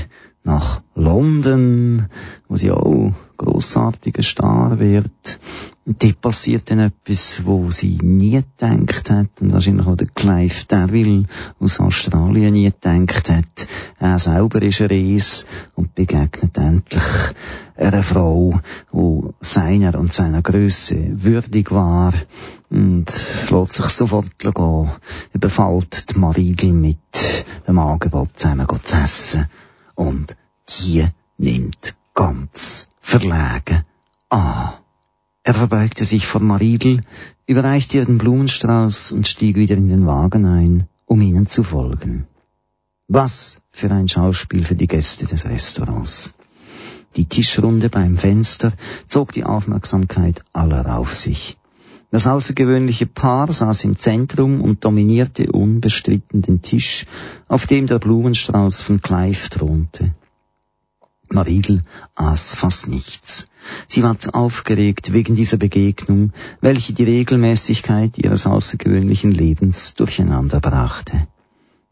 nach 0.45 0.83
London, 0.95 2.07
wo 2.49 2.57
sie 2.57 2.71
auch 2.71 3.13
grossartiger 3.37 4.23
Star 4.23 4.79
wird. 4.79 5.39
Und 5.87 6.03
dort 6.03 6.21
passiert 6.21 6.71
dann 6.71 6.81
etwas, 6.81 7.43
wo 7.47 7.71
sie 7.71 7.99
nie 8.03 8.43
gedacht 8.59 9.11
hat 9.11 9.41
und 9.41 9.53
wahrscheinlich 9.53 9.87
auch 9.87 9.97
der 9.97 10.09
Clive 10.09 10.65
Darwell 10.69 11.27
aus 11.59 11.81
Australien 11.81 12.53
nie 12.53 12.71
gedacht 12.71 13.31
hat. 13.31 13.67
Er 13.99 14.19
selber 14.19 14.61
ist 14.61 14.83
ein 14.83 14.89
Ries 14.89 15.47
und 15.75 15.95
begegnet 15.95 16.59
endlich 16.59 17.03
einer 17.77 18.03
Frau, 18.03 18.61
die 18.93 19.31
seiner 19.41 19.99
und 19.99 20.13
seiner 20.13 20.43
Größe 20.43 21.23
würdig 21.23 21.71
war 21.71 22.13
und 22.69 23.07
lässt 23.51 23.75
sich 23.75 23.89
sofort 23.89 24.39
gehen, 24.39 24.91
überfällt 25.33 26.11
die 26.11 26.19
Marigel 26.19 26.73
mit 26.73 26.99
dem 27.67 27.79
Angebot 27.79 28.31
zusammen 28.35 28.67
zu 28.83 28.97
essen 28.97 29.47
und 29.99 30.37
die 30.69 31.07
nimmt 31.39 31.95
ganz 32.15 32.89
verlegen 33.01 33.85
an. 34.29 34.75
Er 35.43 35.55
verbeugte 35.55 36.05
sich 36.05 36.25
vor 36.27 36.41
Maridel, 36.41 37.03
überreichte 37.47 37.97
ihr 37.97 38.05
den 38.05 38.19
Blumenstrauß 38.19 39.13
und 39.13 39.27
stieg 39.27 39.57
wieder 39.57 39.77
in 39.77 39.89
den 39.89 40.07
Wagen 40.07 40.45
ein, 40.45 40.87
um 41.05 41.21
ihnen 41.21 41.47
zu 41.47 41.65
folgen. 41.65 42.29
Was 43.09 43.61
für 43.71 43.91
ein 43.91 44.09
Schauspiel 44.09 44.65
für 44.65 44.77
die 44.77 44.87
Gäste 44.87 45.27
des 45.27 45.47
Restaurants. 45.47 46.33
Die 47.17 47.25
Tischrunde 47.25 47.89
beim 47.89 48.19
Fenster 48.19 48.75
zog 49.07 49.33
die 49.33 49.45
Aufmerksamkeit 49.45 50.45
aller 50.53 50.97
auf 50.97 51.13
sich. 51.13 51.58
Das 52.11 52.27
außergewöhnliche 52.27 53.07
Paar 53.07 53.53
saß 53.53 53.85
im 53.85 53.99
Zentrum 53.99 54.63
und 54.63 54.85
dominierte 54.85 55.53
unbestritten 55.53 56.41
den 56.41 56.63
Tisch, 56.63 57.05
auf 57.49 57.67
dem 57.67 57.87
der 57.87 57.99
Blumenstrauß 57.99 58.81
von 58.81 59.01
Clive 59.03 59.51
thronte. 59.51 60.15
Maridel 61.31 61.83
aß 62.15 62.55
fast 62.55 62.89
nichts. 62.89 63.49
Sie 63.87 64.03
war 64.03 64.19
zu 64.19 64.33
aufgeregt 64.33 65.13
wegen 65.13 65.35
dieser 65.35 65.59
Begegnung, 65.59 66.33
welche 66.63 66.95
die 66.95 67.05
Regelmäßigkeit 67.05 68.17
ihres 68.17 68.47
außergewöhnlichen 68.47 69.31
Lebens 69.31 69.95
durcheinander 69.95 70.61
brachte. 70.61 71.29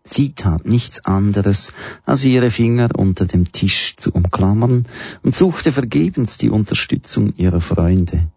Sie 0.04 0.32
tat 0.32 0.64
nichts 0.64 1.04
anderes, 1.04 1.72
als 2.06 2.24
ihre 2.24 2.50
Finger 2.50 2.88
unter 2.96 3.26
dem 3.26 3.52
Tisch 3.52 3.96
zu 3.96 4.12
umklammern 4.12 4.86
und 5.22 5.34
suchte 5.34 5.72
vergebens 5.72 6.38
die 6.38 6.48
Unterstützung 6.48 7.34
ihrer 7.36 7.60
Freunde. 7.60 8.28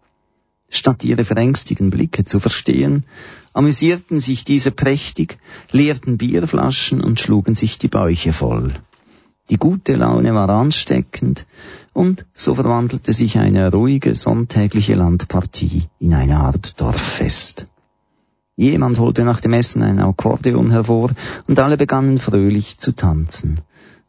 Statt 0.70 1.02
ihre 1.04 1.24
verängstigen 1.24 1.90
Blicke 1.90 2.24
zu 2.24 2.38
verstehen, 2.38 3.04
amüsierten 3.52 4.20
sich 4.20 4.44
diese 4.44 4.70
prächtig, 4.70 5.38
leerten 5.72 6.16
Bierflaschen 6.16 7.02
und 7.02 7.18
schlugen 7.18 7.56
sich 7.56 7.78
die 7.78 7.88
Bäuche 7.88 8.32
voll. 8.32 8.72
Die 9.50 9.56
gute 9.56 9.96
Laune 9.96 10.32
war 10.32 10.48
ansteckend, 10.48 11.44
und 11.92 12.24
so 12.32 12.54
verwandelte 12.54 13.12
sich 13.12 13.36
eine 13.36 13.72
ruhige 13.72 14.14
sonntägliche 14.14 14.94
Landpartie 14.94 15.88
in 15.98 16.14
eine 16.14 16.38
Art 16.38 16.80
Dorffest. 16.80 17.64
Jemand 18.54 19.00
holte 19.00 19.24
nach 19.24 19.40
dem 19.40 19.54
Essen 19.54 19.82
ein 19.82 19.98
Akkordeon 19.98 20.70
hervor, 20.70 21.10
und 21.48 21.58
alle 21.58 21.76
begannen 21.76 22.20
fröhlich 22.20 22.78
zu 22.78 22.92
tanzen. 22.92 23.60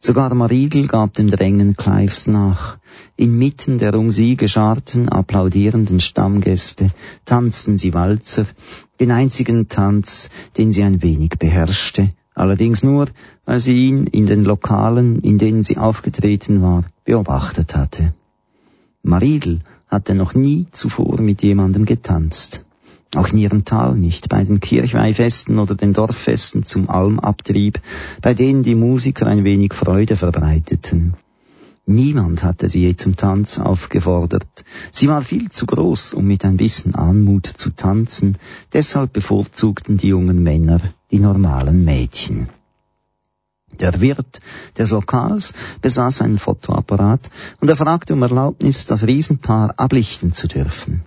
Sogar 0.04 0.34
Mariegel 0.34 0.88
gab 0.88 1.12
dem 1.12 1.30
Drängen 1.30 1.76
Clives 1.76 2.26
nach. 2.26 2.78
Inmitten 3.16 3.78
der 3.78 3.94
um 3.96 4.10
sie 4.10 4.34
gescharten, 4.34 5.08
applaudierenden 5.08 6.00
Stammgäste 6.00 6.90
tanzten 7.24 7.78
sie 7.78 7.94
Walzer, 7.94 8.46
den 8.98 9.12
einzigen 9.12 9.68
Tanz, 9.68 10.28
den 10.56 10.72
sie 10.72 10.82
ein 10.82 11.02
wenig 11.02 11.38
beherrschte, 11.38 12.08
allerdings 12.34 12.82
nur, 12.82 13.06
weil 13.44 13.60
sie 13.60 13.86
ihn 13.86 14.08
in 14.08 14.26
den 14.26 14.42
Lokalen, 14.42 15.20
in 15.20 15.38
denen 15.38 15.62
sie 15.62 15.76
aufgetreten 15.76 16.62
war, 16.62 16.82
beobachtet 17.04 17.76
hatte. 17.76 18.12
Mariegel 19.04 19.60
hatte 19.86 20.16
noch 20.16 20.34
nie 20.34 20.66
zuvor 20.72 21.20
mit 21.20 21.44
jemandem 21.44 21.84
getanzt. 21.84 22.64
Auch 23.14 23.28
in 23.28 23.38
ihrem 23.38 23.64
Tal 23.64 23.94
nicht, 23.94 24.30
bei 24.30 24.42
den 24.42 24.60
Kirchweihfesten 24.60 25.58
oder 25.58 25.74
den 25.74 25.92
Dorffesten 25.92 26.64
zum 26.64 26.88
Almabtrieb, 26.88 27.80
bei 28.22 28.32
denen 28.32 28.62
die 28.62 28.74
Musiker 28.74 29.26
ein 29.26 29.44
wenig 29.44 29.74
Freude 29.74 30.16
verbreiteten. 30.16 31.14
Niemand 31.84 32.42
hatte 32.42 32.68
sie 32.68 32.80
je 32.80 32.96
zum 32.96 33.16
Tanz 33.16 33.58
aufgefordert. 33.58 34.64
Sie 34.92 35.08
war 35.08 35.20
viel 35.22 35.50
zu 35.50 35.66
groß, 35.66 36.14
um 36.14 36.26
mit 36.26 36.44
ein 36.44 36.56
bisschen 36.56 36.94
Anmut 36.94 37.46
zu 37.46 37.70
tanzen, 37.70 38.38
deshalb 38.72 39.12
bevorzugten 39.12 39.98
die 39.98 40.08
jungen 40.08 40.42
Männer 40.42 40.80
die 41.10 41.18
normalen 41.18 41.84
Mädchen. 41.84 42.48
Der 43.80 44.00
Wirt 44.00 44.40
des 44.78 44.90
Lokals 44.90 45.54
besaß 45.80 46.22
einen 46.22 46.38
Fotoapparat 46.38 47.28
und 47.60 47.68
er 47.68 47.76
fragte 47.76 48.14
um 48.14 48.22
Erlaubnis, 48.22 48.86
das 48.86 49.06
Riesenpaar 49.06 49.74
ablichten 49.76 50.32
zu 50.32 50.46
dürfen. 50.46 51.02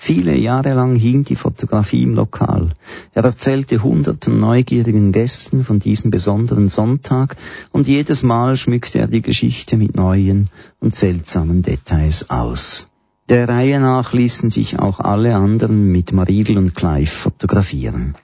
Viele 0.00 0.36
Jahre 0.36 0.74
lang 0.74 0.94
hing 0.94 1.24
die 1.24 1.34
Fotografie 1.34 2.04
im 2.04 2.14
Lokal. 2.14 2.72
Er 3.14 3.24
erzählte 3.24 3.82
hunderten 3.82 4.38
neugierigen 4.38 5.10
Gästen 5.10 5.64
von 5.64 5.80
diesem 5.80 6.12
besonderen 6.12 6.68
Sonntag 6.68 7.36
und 7.72 7.88
jedes 7.88 8.22
Mal 8.22 8.56
schmückte 8.56 9.00
er 9.00 9.08
die 9.08 9.22
Geschichte 9.22 9.76
mit 9.76 9.96
neuen 9.96 10.48
und 10.78 10.94
seltsamen 10.94 11.62
Details 11.62 12.30
aus. 12.30 12.86
Der 13.28 13.48
Reihe 13.48 13.80
nach 13.80 14.12
ließen 14.12 14.50
sich 14.50 14.78
auch 14.78 15.00
alle 15.00 15.34
anderen 15.34 15.90
mit 15.90 16.12
Mariedl 16.12 16.58
und 16.58 16.76
Clive 16.76 17.10
fotografieren. 17.10 18.14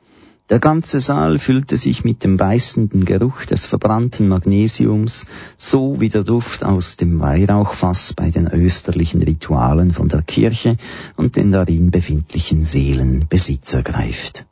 Der 0.51 0.61
ganze 0.61 1.01
Saal 1.01 1.39
füllte 1.39 1.79
sich 1.79 2.05
mit 2.05 2.23
dem 2.23 2.37
beißenden 2.37 3.07
Geruch 3.07 3.47
des 3.47 3.65
verbrannten 3.65 4.29
Magnesiums, 4.29 5.25
so 5.57 6.01
wie 6.01 6.11
der 6.11 6.23
Duft 6.23 6.65
aus 6.65 6.99
dem 6.99 7.19
Weihrauchfass 7.19 8.13
bei 8.13 8.31
den 8.31 8.49
österlichen 8.49 9.23
Ritualen 9.23 9.95
von 9.95 10.11
der 10.11 10.21
Kirche 10.21 10.77
und 11.17 11.37
den 11.37 11.51
darin 11.51 11.91
befindlichen 11.91 12.67
Seelen 12.67 13.27
Besitz 13.27 13.73
ergreift. 13.73 14.45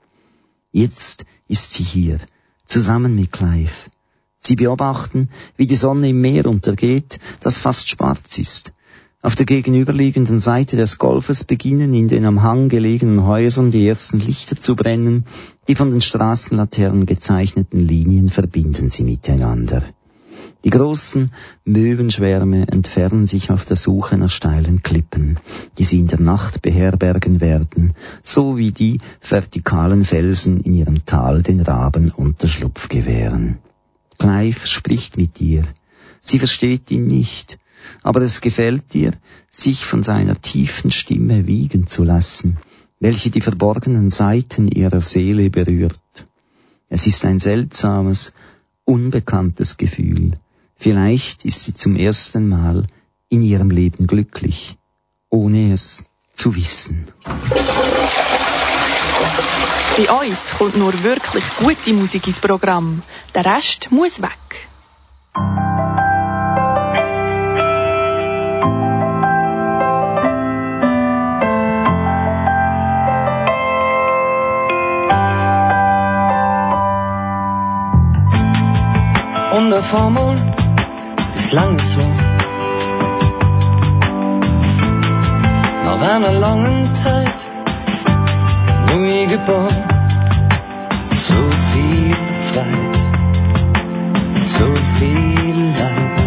Jetzt 0.71 1.27
ist 1.47 1.73
sie 1.73 1.85
hier, 1.85 2.19
zusammen 2.65 3.15
mit 3.15 3.31
Clive. 3.31 3.91
Sie 4.39 4.57
beobachten, 4.57 5.29
wie 5.59 5.67
die 5.67 5.77
Sonne 5.77 6.09
im 6.09 6.23
Meer 6.23 6.47
untergeht, 6.47 7.19
das 7.41 7.59
fast 7.59 7.91
schwarz 7.91 8.39
ist. 8.39 8.73
Auf 9.25 9.37
der 9.37 9.47
gegenüberliegenden 9.47 10.41
Seite 10.41 10.77
des 10.77 10.99
Golfes 10.99 11.45
beginnen 11.45 11.95
in 11.95 12.09
den 12.09 12.25
am 12.25 12.43
Hang 12.43 12.69
gelegenen 12.69 13.25
Häusern 13.25 13.71
die 13.71 13.87
ersten 13.87 14.19
Lichter 14.19 14.57
zu 14.57 14.75
brennen, 14.75 15.27
die 15.69 15.77
von 15.77 15.91
den 15.91 16.01
Straßenlaternen 16.01 17.07
gezeichneten 17.07 17.87
Linien 17.87 18.31
verbinden 18.31 18.91
sie 18.91 19.05
miteinander. 19.05 19.85
Die 20.65 20.71
großen 20.71 21.31
Möwenschwärme 21.65 22.67
entfernen 22.67 23.29
sich 23.29 23.53
auf 23.53 23.65
der 23.65 23.77
Suche 23.77 24.19
nach 24.19 24.31
steilen 24.31 24.83
Klippen, 24.83 25.39
die 25.79 25.85
sie 25.85 26.01
in 26.01 26.09
der 26.09 26.21
Nacht 26.21 26.61
beherbergen 26.61 27.41
werden, 27.41 27.95
so 28.25 28.57
wie 28.57 28.73
die 28.73 28.99
vertikalen 29.23 30.05
Felsen 30.05 30.59
in 30.59 30.75
ihrem 30.75 31.05
Tal 31.05 31.45
den 31.45 31.61
Raben 31.61 32.11
Unterschlupf 32.11 32.89
gewähren. 32.89 33.59
Clive 34.19 34.67
spricht 34.67 35.17
mit 35.17 35.41
ihr. 35.41 35.63
Sie 36.21 36.41
versteht 36.41 36.91
ihn 36.91 37.07
nicht, 37.07 37.59
aber 38.03 38.23
es 38.23 38.41
gefällt 38.41 38.93
dir, 38.95 39.13
sich 39.51 39.85
von 39.85 40.03
seiner 40.03 40.41
tiefen 40.41 40.91
Stimme 40.91 41.47
wiegen 41.47 41.87
zu 41.87 42.05
lassen, 42.05 42.59
welche 43.01 43.31
die 43.31 43.41
verborgenen 43.41 44.11
Seiten 44.11 44.69
ihrer 44.69 45.01
Seele 45.01 45.51
berührt. 45.51 46.27
Es 46.89 47.07
ist 47.07 47.25
ein 47.25 47.39
seltsames, 47.39 48.33
unbekanntes 48.85 49.77
Gefühl. 49.77 50.39
Vielleicht 50.77 51.45
ist 51.45 51.65
sie 51.65 51.75
zum 51.75 51.97
ersten 51.97 52.49
Mal 52.49 52.87
in 53.29 53.43
ihrem 53.43 53.71
Leben 53.71 54.07
glücklich, 54.07 54.77
ohne 55.31 55.73
es 55.73 56.05
zu 56.35 56.55
wissen. 56.55 57.07
Bei 59.97 60.11
uns 60.11 60.39
kommt 60.59 60.77
nur 60.77 60.93
wirklich 61.03 61.45
gute 61.59 61.93
Musik 61.93 62.27
ins 62.27 62.41
Programm. 62.41 63.03
Der 63.35 63.45
Rest 63.45 63.91
muss 63.91 64.21
weg. 64.21 64.69
Der 79.83 79.89
Formel 79.89 80.37
ist 81.35 81.53
lange 81.53 81.81
so. 81.81 82.01
Nach 85.85 86.03
einer 86.15 86.33
langen 86.33 86.95
Zeit 86.95 87.47
neu 88.89 89.27
geboren, 89.27 89.83
so 91.29 91.41
viel 91.71 92.17
Freit, 92.49 92.99
so 94.57 94.67
viel 94.99 95.57
Leid. 95.81 96.23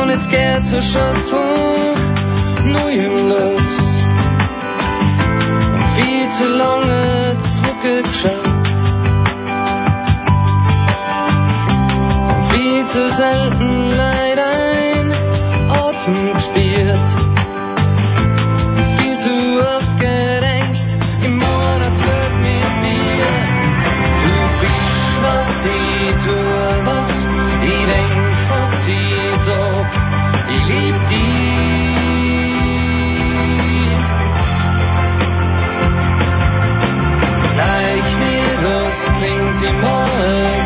Und 0.00 0.10
jetzt 0.10 0.30
geht 0.30 0.66
zur 0.66 0.82
Schöpfung 0.82 1.94
neuem 2.72 3.28
los. 3.28 3.76
Und 5.74 5.86
viel 5.96 6.28
zu 6.30 6.46
lange 6.56 7.36
zurückgeschaut. 7.42 8.53
zu 12.94 13.10
selten 13.10 13.96
Leid 13.96 14.38
ein 14.38 15.10
Atem 15.68 16.32
gespielt. 16.32 17.08
Viel 18.98 19.18
zu 19.18 19.34
oft 19.76 19.98
gedenkst 19.98 20.94
im 21.24 21.34
Monatsglück 21.38 22.34
mit 22.46 22.70
dir. 22.84 23.26
Du 24.22 24.34
bist, 24.60 25.14
was 25.26 25.46
sie 25.64 26.06
tue, 26.24 26.66
was 26.84 27.08
ich 27.64 27.82
denk, 27.92 28.14
was 28.50 28.70
sie 28.86 29.18
sagt. 29.48 29.96
Ich 30.54 30.64
lieb 30.68 30.96
dich. 31.08 31.64
Gleich 37.54 38.08
wie 38.20 38.44
das 38.62 38.96
klingt 39.18 39.60
immer. 39.68 40.63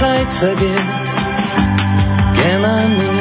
Zeit 0.00 0.32
vergeht, 0.32 1.08
geh 2.34 2.58
mal 2.58 2.88
mit. 2.88 3.20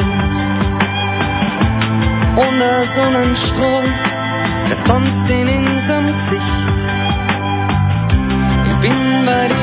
Der 2.60 2.84
Sonnenstrahl, 2.84 3.86
der 4.70 4.84
tanzt 4.84 5.30
in 5.30 5.48
unserem 5.48 6.06
Gesicht. 6.08 6.80
Ich 8.68 8.76
bin 8.82 9.26
bei 9.26 9.48
dir 9.48 9.59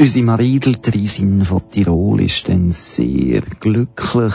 Unsere 0.00 0.24
Maridel 0.24 0.76
Trisin 0.76 1.44
von 1.44 1.68
Tirol 1.70 2.20
ist 2.20 2.48
dann 2.48 2.70
sehr 2.70 3.40
glücklich 3.40 4.34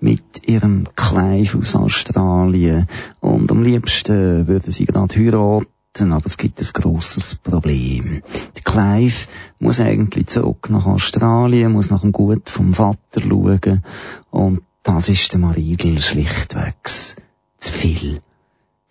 mit 0.00 0.46
ihrem 0.46 0.86
Clive 0.94 1.56
aus 1.56 1.74
Australien 1.74 2.86
und 3.20 3.50
am 3.50 3.62
liebsten 3.62 4.46
würde 4.46 4.70
sie 4.72 4.84
gerade 4.84 5.16
heiraten, 5.16 6.12
aber 6.12 6.26
es 6.26 6.36
gibt 6.36 6.60
ein 6.60 6.68
grosses 6.74 7.34
Problem. 7.36 8.20
Der 8.56 8.62
Clive 8.62 9.26
muss 9.58 9.80
eigentlich 9.80 10.26
zurück 10.26 10.68
nach 10.68 10.84
Australien, 10.84 11.72
muss 11.72 11.88
nach 11.88 12.02
dem 12.02 12.12
Gut 12.12 12.50
vom 12.50 12.74
Vater 12.74 13.22
schauen 13.22 13.82
und 14.30 14.60
das 14.82 15.08
ist 15.08 15.32
der 15.32 15.40
Maridel 15.40 15.98
schlichtwegs 15.98 17.16
zu 17.56 17.72
viel. 17.72 18.20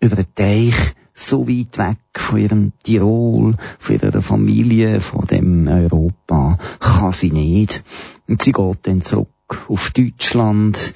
Über 0.00 0.16
den 0.16 0.34
Teich 0.34 0.94
so 1.14 1.48
weit 1.48 1.78
weg 1.78 1.98
von 2.14 2.38
ihrem 2.40 2.72
Tirol, 2.82 3.54
von 3.78 3.94
ihrer 3.94 4.20
Familie, 4.20 5.00
von 5.00 5.26
dem 5.26 5.68
Europa, 5.68 6.58
kann 6.80 7.12
sie 7.12 7.30
nicht. 7.30 7.84
Und 8.28 8.42
sie 8.42 8.52
geht 8.52 8.78
dann 8.82 9.00
zurück 9.00 9.28
auf 9.68 9.90
Deutschland, 9.90 10.92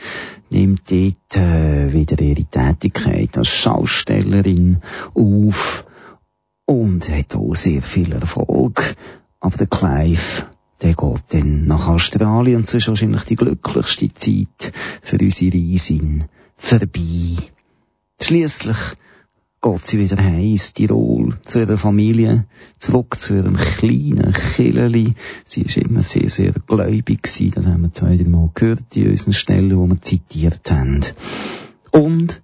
nimmt 0.50 0.90
dort 0.90 1.36
äh, 1.36 1.92
wieder 1.92 2.20
ihre 2.20 2.44
Tätigkeit 2.44 3.38
als 3.38 3.48
Schaustellerin 3.48 4.78
auf 5.14 5.86
und 6.66 7.08
hat 7.08 7.36
auch 7.36 7.54
sehr 7.54 7.82
viel 7.82 8.12
Erfolg. 8.12 8.96
Aber 9.40 9.56
der 9.56 9.68
Clive, 9.68 10.46
der 10.82 10.94
geht 10.94 11.24
dann 11.28 11.66
nach 11.66 11.86
Australien 11.86 12.56
und 12.56 12.66
so 12.66 12.78
ist 12.78 12.88
wahrscheinlich 12.88 13.22
die 13.24 13.36
glücklichste 13.36 14.12
Zeit 14.12 14.72
für 15.02 15.18
unsere 15.18 15.56
Reisin 15.56 16.24
vorbei. 16.56 17.36
Schliesslich 18.20 18.76
geht 19.60 19.80
sie 19.80 19.98
wieder 19.98 20.22
heim 20.22 20.40
ins 20.40 20.72
Tirol, 20.72 21.36
zu 21.44 21.58
ihrer 21.60 21.78
Familie, 21.78 22.46
zurück 22.78 23.16
zu 23.16 23.34
ihrem 23.34 23.56
kleinen 23.56 24.32
Killeli. 24.32 25.14
Sie 25.44 25.62
ist 25.62 25.76
immer 25.76 26.02
sehr, 26.02 26.30
sehr 26.30 26.52
gläubig 26.52 27.22
gewesen, 27.22 27.52
das 27.54 27.66
haben 27.66 27.82
wir 27.82 27.92
zwei, 27.92 28.16
drei 28.16 28.28
Mal 28.28 28.50
gehört 28.54 28.96
in 28.96 29.10
unseren 29.10 29.32
Stellen, 29.32 29.76
wo 29.76 29.86
wir 29.86 30.00
zitiert 30.00 30.70
haben. 30.70 31.04
Und 31.90 32.40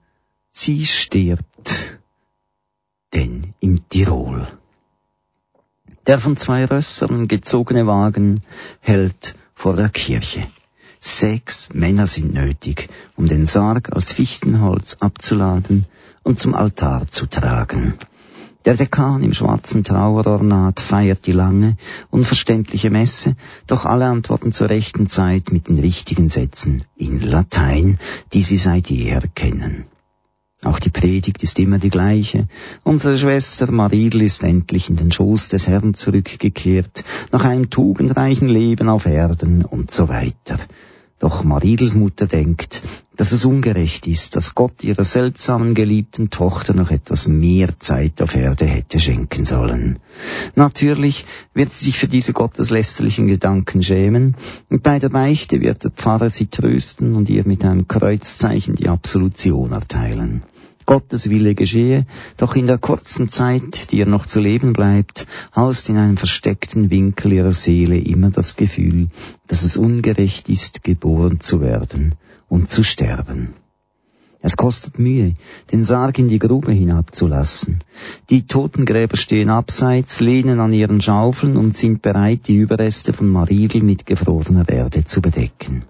sie 0.51 0.87
stirbt 0.87 2.01
denn 3.12 3.55
im 3.61 3.89
Tirol. 3.89 4.49
Der 6.07 6.19
von 6.19 6.37
zwei 6.37 6.65
Rössern 6.67 7.29
gezogene 7.29 7.87
Wagen 7.87 8.41
hält 8.81 9.37
vor 9.55 9.77
der 9.77 9.89
Kirche. 9.89 10.47
Sechs 10.99 11.69
Männer 11.73 12.07
sind 12.07 12.35
nötig, 12.35 12.89
um 13.17 13.27
den 13.27 13.47
Sarg 13.47 13.93
aus 13.93 14.12
Fichtenholz 14.12 14.97
abzuladen 15.01 15.87
und 16.25 16.41
zum 16.41 16.55
Altar 16.55 17.07
zu 17.07 17.27
tragen. 17.27 17.95
Der 18.64 18.77
Dekan 18.77 19.22
im 19.22 19.35
schwarzen 19.35 19.85
Trauerornat 19.85 20.81
feiert 20.81 21.27
die 21.27 21.33
lange, 21.33 21.77
unverständliche 22.11 22.89
Messe, 22.91 23.37
doch 23.66 23.85
alle 23.85 24.07
antworten 24.07 24.53
zur 24.53 24.70
rechten 24.70 25.07
Zeit 25.07 25.53
mit 25.53 25.68
den 25.68 25.79
richtigen 25.79 26.31
Sätzen 26.31 26.83
in 26.97 27.20
Latein, 27.20 27.99
die 28.33 28.43
sie 28.43 28.57
seit 28.57 28.89
jeher 28.89 29.20
kennen. 29.35 29.85
Auch 30.62 30.79
die 30.79 30.89
Predigt 30.89 31.43
ist 31.43 31.59
immer 31.59 31.79
die 31.79 31.91
gleiche. 31.91 32.49
Unsere 32.85 33.18
Schwester 33.18 33.70
Maridel 33.70 34.22
ist 34.22 34.43
endlich 34.43 34.89
in 34.89 34.97
den 34.97 35.12
Schoß 35.12 35.51
des 35.51 35.68
Herrn 35.68 35.93
zurückgekehrt, 35.93 37.05
nach 37.33 37.45
einem 37.45 37.68
tugendreichen 37.68 38.49
Leben 38.49 38.89
auf 38.89 39.05
Erden 39.05 39.66
und 39.66 39.91
so 39.91 40.09
weiter. 40.09 40.59
Doch 41.21 41.45
Maridels 41.45 41.95
Mutter 41.95 42.27
denkt, 42.27 42.83
dass 43.17 43.31
es 43.31 43.45
ungerecht 43.45 44.07
ist, 44.09 44.35
dass 44.35 44.55
Gott 44.55 44.83
ihrer 44.83 45.05
seltsamen 45.05 45.75
geliebten 45.75 46.31
Tochter 46.31 46.75
noch 46.75 46.91
etwas 46.91 47.29
mehr 47.29 47.79
Zeit 47.79 48.21
auf 48.21 48.35
Erde 48.35 48.67
hätte 48.67 48.99
schenken 48.99 49.45
sollen. 49.45 50.01
Natürlich 50.57 51.25
wird 51.55 51.71
sie 51.71 51.87
sich 51.87 51.99
für 51.99 52.09
diese 52.09 52.33
gotteslästerlichen 52.33 53.29
Gedanken 53.29 53.83
schämen, 53.83 54.37
und 54.69 54.83
bei 54.83 54.99
der 54.99 55.11
Beichte 55.11 55.61
wird 55.61 55.85
der 55.85 55.93
Pfarrer 55.93 56.31
sie 56.31 56.47
trösten 56.47 57.15
und 57.15 57.29
ihr 57.29 57.47
mit 57.47 57.65
einem 57.65 57.87
Kreuzzeichen 57.87 58.75
die 58.75 58.89
Absolution 58.89 59.71
erteilen. 59.71 60.43
Gottes 60.87 61.30
Wille 61.30 61.55
geschehe, 61.55 62.07
doch 62.37 62.57
in 62.57 62.66
der 62.66 62.78
kurzen 62.78 63.28
Zeit, 63.28 63.91
die 63.91 63.99
ihr 63.99 64.07
noch 64.07 64.26
zu 64.26 64.41
leben 64.41 64.72
bleibt, 64.72 65.26
haust 65.55 65.89
in 65.89 65.97
einem 65.97 66.16
versteckten 66.16 66.91
Winkel 66.91 67.32
ihrer 67.32 67.53
Seele 67.53 67.99
immer 67.99 68.30
das 68.30 68.57
Gefühl, 68.57 69.09
dass 69.47 69.62
es 69.62 69.76
ungerecht 69.76 70.49
ist, 70.49 70.82
geboren 70.82 71.41
zu 71.41 71.61
werden 71.61 72.14
und 72.49 72.70
zu 72.70 72.82
sterben. 72.82 73.55
Es 74.47 74.59
kostet 74.59 74.99
Mühe, 74.99 75.32
den 75.72 75.85
Sarg 75.85 76.18
in 76.18 76.28
die 76.28 76.39
Grube 76.39 76.70
hinabzulassen. 76.70 77.78
Die 78.28 78.47
Totengräber 78.47 79.16
stehen 79.16 79.49
abseits, 79.49 80.20
lehnen 80.20 80.61
an 80.61 80.74
ihren 80.74 81.01
Schaufeln 81.01 81.57
und 81.57 81.74
sind 81.74 82.03
bereit, 82.03 82.47
die 82.47 82.57
Überreste 82.57 83.14
von 83.14 83.26
Maridel 83.30 83.82
mit 83.82 84.05
gefrorener 84.05 84.68
Erde 84.68 85.07
zu 85.07 85.22
bedecken. 85.22 85.87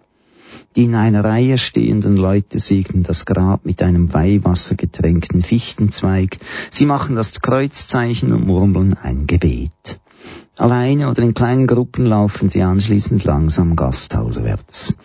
Die 0.77 0.85
in 0.85 0.97
einer 0.97 1.25
Reihe 1.25 1.57
stehenden 1.57 2.17
Leute 2.17 2.59
segnen 2.59 3.05
das 3.05 3.27
Grab 3.27 3.65
mit 3.65 3.81
einem 3.81 4.13
weihwassergetränkten 4.13 5.45
Fichtenzweig. 5.45 6.39
Sie 6.71 6.85
machen 6.85 7.15
das 7.15 7.41
Kreuzzeichen 7.41 8.33
und 8.33 8.47
murmeln 8.47 8.95
ein 8.95 9.29
Gebet. 9.29 10.01
Alleine 10.57 11.11
oder 11.11 11.23
in 11.23 11.35
kleinen 11.35 11.67
Gruppen 11.67 12.07
laufen 12.07 12.49
sie 12.49 12.63
anschließend 12.63 13.25
langsam 13.25 13.75
gasthauswärts. 13.75 14.97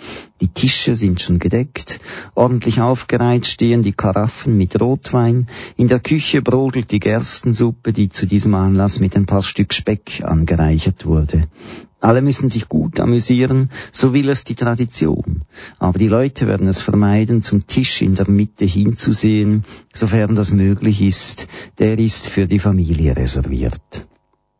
Die 0.42 0.48
Tische 0.48 0.96
sind 0.96 1.22
schon 1.22 1.40
gedeckt, 1.40 2.00
ordentlich 2.36 2.82
aufgereiht 2.82 3.48
stehen 3.48 3.82
die 3.82 3.94
Karaffen 3.94 4.58
mit 4.58 4.80
Rotwein, 4.80 5.48
in 5.76 5.88
der 5.88 6.00
Küche 6.00 6.44
brodelt 6.44 6.92
die 6.92 7.00
Gerstensuppe, 7.00 7.94
die 7.94 8.10
zu 8.10 8.28
diesem 8.28 8.54
Anlass 8.54 9.00
mit 9.00 9.16
ein 9.16 9.26
paar 9.26 9.42
Stück 9.42 9.74
Speck 9.74 10.22
angereichert 10.24 11.06
wurde. 11.06 11.48
Alle 12.02 12.22
müssen 12.22 12.50
sich 12.50 12.70
gut 12.70 13.00
amüsieren, 13.00 13.70
so 13.92 14.14
will 14.14 14.30
es 14.30 14.46
die 14.46 14.56
Tradition. 14.56 15.44
Aber 15.80 16.00
die 16.00 16.08
Leute 16.08 16.48
werden 16.48 16.68
es 16.68 16.82
vermeiden, 16.82 17.42
zum 17.42 17.68
Tisch 17.68 18.02
in 18.02 18.16
der 18.16 18.30
Mitte 18.30 18.66
hinzusehen, 18.66 19.66
sofern 19.94 20.36
das 20.36 20.52
möglich 20.52 21.02
ist, 21.02 21.48
der 21.78 22.00
ist 22.00 22.28
für 22.28 22.48
die 22.48 22.60
Familie 22.60 23.18
reserviert. 23.18 24.08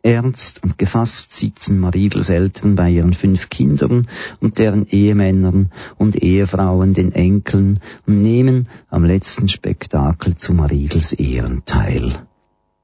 Ernst 0.02 0.64
und 0.64 0.78
gefasst 0.78 1.34
sitzen 1.34 1.80
Maridels 1.80 2.30
Eltern 2.30 2.76
bei 2.76 2.90
ihren 2.90 3.14
fünf 3.14 3.50
Kindern 3.50 4.08
und 4.40 4.58
deren 4.58 4.88
Ehemännern 4.88 5.72
und 5.98 6.16
Ehefrauen, 6.16 6.94
den 6.94 7.12
Enkeln 7.12 7.80
und 8.06 8.22
nehmen 8.22 8.70
am 8.90 9.04
letzten 9.04 9.50
Spektakel 9.50 10.36
zu 10.36 10.54
Maridels 10.54 11.12
Ehren 11.14 11.64
teil. 11.66 12.26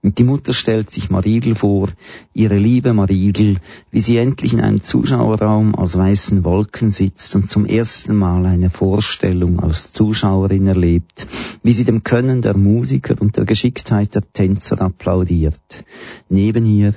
Und 0.05 0.19
die 0.19 0.23
Mutter 0.23 0.53
stellt 0.53 0.91
sich 0.91 1.09
Maridel 1.09 1.55
vor, 1.55 1.89
ihre 2.31 2.57
liebe 2.57 2.93
Maridel, 2.93 3.57
wie 3.89 3.99
sie 3.99 4.17
endlich 4.17 4.53
in 4.53 4.61
einem 4.61 4.81
Zuschauerraum 4.81 5.73
aus 5.73 5.97
weißen 5.97 6.43
Wolken 6.43 6.91
sitzt 6.91 7.35
und 7.35 7.49
zum 7.49 7.65
ersten 7.65 8.15
Mal 8.15 8.45
eine 8.45 8.69
Vorstellung 8.69 9.59
als 9.59 9.93
Zuschauerin 9.93 10.67
erlebt, 10.67 11.25
wie 11.63 11.73
sie 11.73 11.85
dem 11.85 12.03
Können 12.03 12.43
der 12.43 12.55
Musiker 12.55 13.15
und 13.19 13.35
der 13.35 13.45
Geschicktheit 13.45 14.13
der 14.13 14.21
Tänzer 14.31 14.79
applaudiert. 14.79 15.83
Neben 16.29 16.67
ihr 16.67 16.93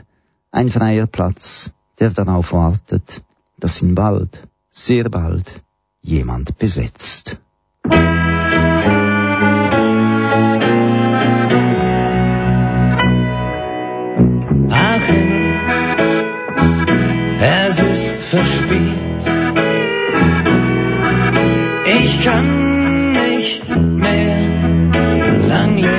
ein 0.50 0.68
freier 0.68 1.06
Platz, 1.06 1.72
der 1.98 2.10
darauf 2.10 2.52
wartet, 2.52 3.22
dass 3.58 3.80
ihn 3.80 3.94
bald, 3.94 4.46
sehr 4.68 5.08
bald, 5.08 5.62
jemand 6.02 6.58
besetzt. 6.58 7.38
Es 17.68 17.80
ist 17.80 18.24
verspielt. 18.26 19.22
Ich 22.00 22.24
kann 22.24 23.12
nicht 23.12 23.68
mehr 23.68 24.38
lang 25.48 25.76
leben. 25.76 25.97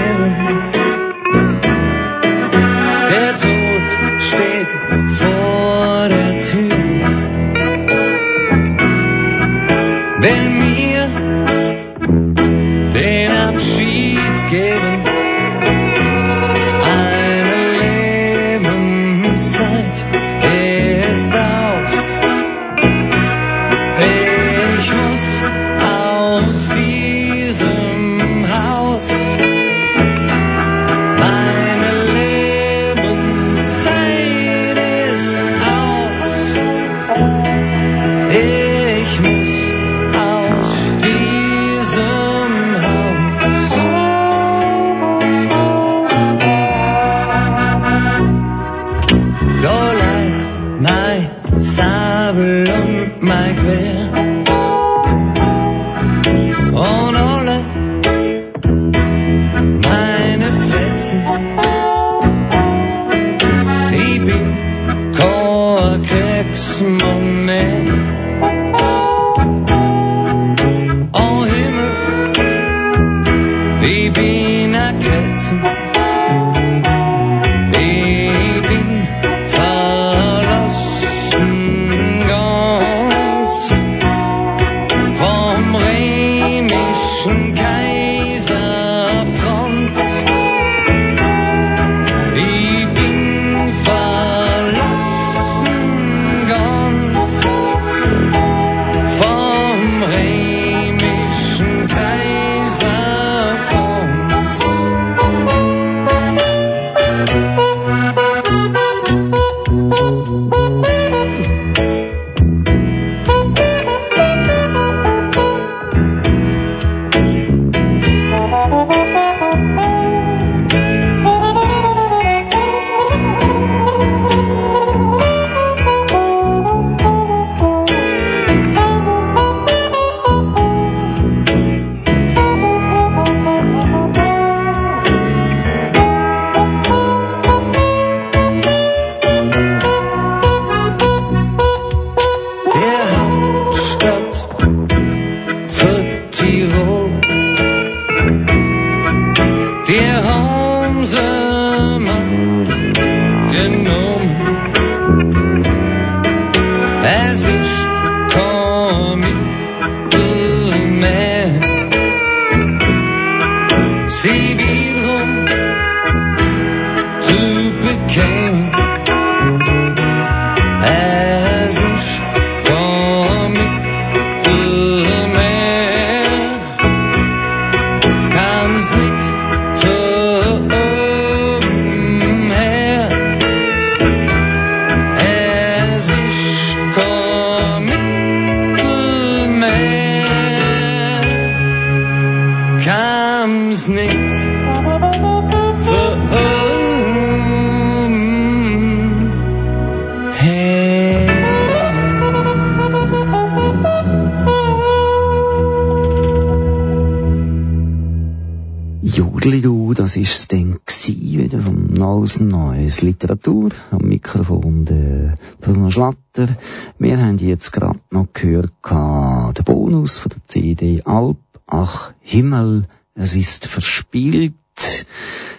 Neues 212.90 213.04
Literatur 213.04 213.70
am 213.92 214.08
Mikrofon 214.08 214.84
der 214.84 215.36
Bruno 215.62 215.92
Schlatter. 215.92 216.58
Wir 216.98 217.20
haben 217.20 217.38
jetzt 217.38 217.72
gerade 217.72 218.00
noch 218.10 218.34
gehört, 218.34 218.74
den 218.90 219.64
Bonus 219.64 220.18
von 220.18 220.32
der 220.32 220.44
CD 220.48 221.04
Alp 221.06 221.38
Ach 221.68 222.14
Himmel, 222.20 222.88
es 223.14 223.36
ist 223.36 223.68
verspielt. 223.68 224.56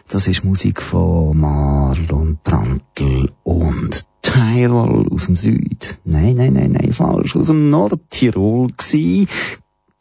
Das 0.09 0.27
ist 0.27 0.43
Musik 0.43 0.83
von 0.83 1.39
Marlon 1.39 2.41
Brandl 2.43 3.31
und 3.45 4.05
Tyrol 4.23 5.07
aus 5.13 5.27
dem 5.27 5.37
Süd. 5.37 6.01
Nein, 6.05 6.35
nein, 6.35 6.55
nein, 6.55 6.73
nein, 6.73 6.93
falsch. 6.93 7.37
Aus 7.37 7.47
dem 7.47 7.71
Nordtirol 7.71 8.73
gsi. 8.77 9.29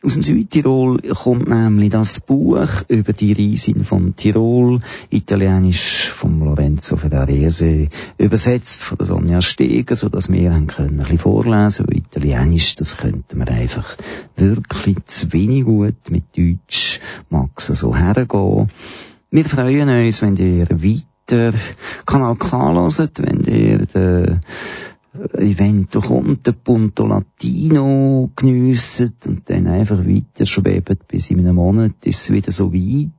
Aus 0.01 0.13
dem 0.13 0.23
Südtirol 0.23 1.01
kommt 1.01 1.49
nämlich 1.49 1.89
das 1.89 2.21
Buch 2.21 2.69
über 2.87 3.11
die 3.11 3.33
Riesin 3.33 3.83
von 3.83 4.15
Tirol, 4.15 4.79
italienisch 5.09 6.07
von 6.07 6.39
Lorenzo 6.39 6.95
Ferrarese, 6.95 7.89
übersetzt 8.17 8.81
von 8.81 9.05
Sonja 9.05 9.41
Steger, 9.41 9.97
so 9.97 10.07
dass 10.07 10.31
wir 10.31 10.51
können 10.67 10.69
ein 10.91 10.97
bisschen 10.99 11.17
vorlesen, 11.17 11.85
weil 11.87 11.97
italienisch, 11.97 12.75
das 12.75 12.95
könnten 12.95 13.39
wir 13.39 13.49
einfach 13.49 13.97
wirklich 14.37 15.03
zu 15.07 15.33
wenig 15.33 15.65
gut, 15.65 16.09
mit 16.09 16.23
Deutsch 16.37 17.01
mag 17.29 17.59
so 17.59 17.93
hergehen. 17.93 18.71
Wir 19.31 19.43
freuen 19.43 19.89
uns, 19.89 20.21
wenn 20.21 20.37
ihr 20.37 20.69
weiter 20.69 21.53
Kanal 22.05 22.37
K 22.37 22.71
hört, 22.73 23.19
wenn 23.21 23.43
ihr 23.43 23.85
den 23.85 24.39
Event 25.33 25.91
kommt, 25.91 26.45
der 26.45 26.51
Punto 26.51 27.07
Latino 27.07 28.29
geniessen 28.35 29.15
und 29.25 29.49
dann 29.49 29.67
einfach 29.67 30.05
weiter 30.05 30.45
schweben 30.45 30.99
bis 31.07 31.31
in 31.31 31.39
einem 31.39 31.55
Monat 31.55 32.05
ist 32.05 32.21
es 32.21 32.31
wieder 32.31 32.51
so 32.51 32.71
weit. 32.71 33.09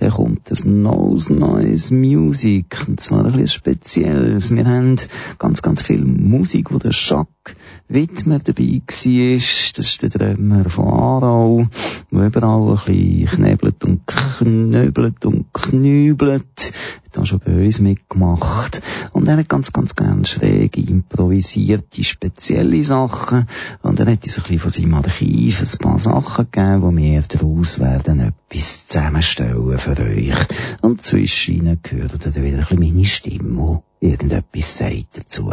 Dann 0.00 0.12
kommt 0.12 0.50
ein 0.50 0.82
neues, 0.82 1.28
neues 1.28 1.90
Musik 1.90 2.86
und 2.88 3.00
zwar 3.00 3.26
ein 3.26 3.32
bisschen 3.32 3.48
spezielles. 3.48 4.54
Wir 4.54 4.64
haben 4.64 4.96
ganz, 5.38 5.60
ganz 5.60 5.82
viel 5.82 6.02
Musik, 6.02 6.72
wo 6.72 6.78
der 6.78 6.92
Jacques 6.92 7.54
Wittmer 7.86 8.38
dabei 8.38 8.80
war. 8.86 9.34
Das 9.36 9.86
ist 9.86 10.02
der 10.02 10.08
Drömer 10.08 10.70
von 10.70 10.86
Aarau, 10.86 11.66
der 12.10 12.26
überall 12.26 12.78
ein 12.78 12.84
bisschen 12.86 13.26
knebelt 13.26 13.84
und 13.84 14.06
knöbelt 14.06 15.26
und 15.26 15.52
knübelt 15.52 16.72
da 17.12 17.26
schon 17.26 17.40
bei 17.40 17.64
uns 17.66 17.80
mitgemacht. 17.80 18.82
Und 19.12 19.28
er 19.28 19.36
hat 19.36 19.48
ganz, 19.48 19.72
ganz 19.72 19.96
gern 19.96 20.24
schräge, 20.24 20.80
improvisierte, 20.80 22.04
spezielle 22.04 22.84
Sachen. 22.84 23.46
Und 23.82 23.98
er 24.00 24.06
hat 24.06 24.22
uns 24.22 24.38
ein 24.38 24.42
bisschen 24.42 24.58
von 24.58 24.70
seinem 24.70 24.94
Archiv 24.94 25.60
ein 25.60 25.78
paar 25.78 25.98
Sachen 25.98 26.48
gegeben, 26.50 26.82
wo 26.82 26.96
wir 26.96 27.22
daraus 27.22 27.78
werden 27.78 28.20
etwas 28.20 28.86
zusammenstellen 28.86 29.78
für 29.94 30.02
euch. 30.02 30.34
Und 30.80 31.02
zwischen 31.02 31.54
ihnen 31.54 31.80
gehört 31.82 32.24
dann 32.24 32.34
wieder 32.42 32.70
ein 32.70 32.78
meine 32.78 33.04
Stimme, 33.04 33.82
die 34.00 34.10
irgendetwas 34.10 34.78
sagt 34.78 35.18
dazu. 35.18 35.52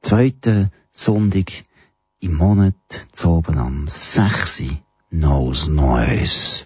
Zweiter 0.00 0.66
Sonntag 0.92 1.52
im 2.20 2.34
Monat, 2.34 2.74
zu 3.12 3.30
oben 3.30 3.58
am 3.58 3.88
6. 3.88 4.64
Nose 5.10 5.70
Noise 5.70 6.64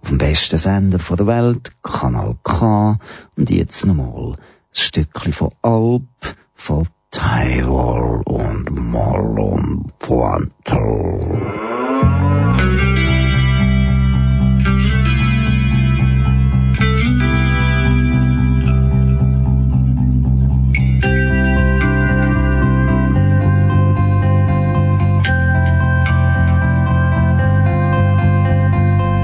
auf 0.00 0.08
dem 0.08 0.18
besten 0.18 0.58
Sender 0.58 0.98
der 0.98 1.26
Welt, 1.26 1.72
Kanal 1.82 2.36
K, 2.42 2.98
und 3.36 3.50
jetzt 3.50 3.86
nochmal 3.86 4.32
ein 4.32 4.38
Stückchen 4.72 5.32
von 5.32 5.50
Alp, 5.62 6.36
von 6.54 6.88
Tyrol 7.10 8.22
und 8.24 8.70
Marlon 8.70 9.92
Pointel. 9.98 11.20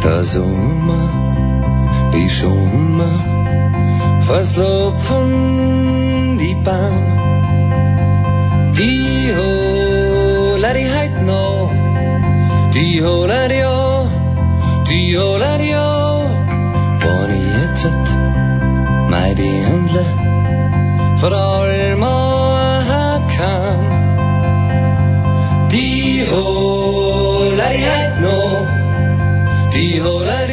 Da 0.08 0.22
immer, 0.56 1.04
wie 2.12 2.30
schon 2.30 2.56
immer, 2.72 3.14
verslopfen 4.22 5.26
die 6.38 6.54
Bahn. 6.64 6.98
Die 8.78 9.34
ho, 9.36 9.50
hola 10.54 10.70
die 10.78 10.88
heit 10.94 11.14
no, 11.28 11.44
die 12.74 13.02
ho, 13.02 13.10
hola 13.20 13.42
die 13.52 13.64
o, 13.64 14.08
die 14.88 15.18
hola 15.18 15.52
die 15.62 15.74
o. 15.76 15.86
ich 17.38 17.48
jetzt 17.68 18.08
mei 19.10 19.30
die 19.34 19.56
Händle, 19.66 20.04
vor 21.20 21.32
allem 21.32 22.02
auch 22.02 23.20
kann. 23.36 23.82
Die 25.70 26.24
hola 26.30 26.97
Hold 29.98 30.28
it. 30.28 30.47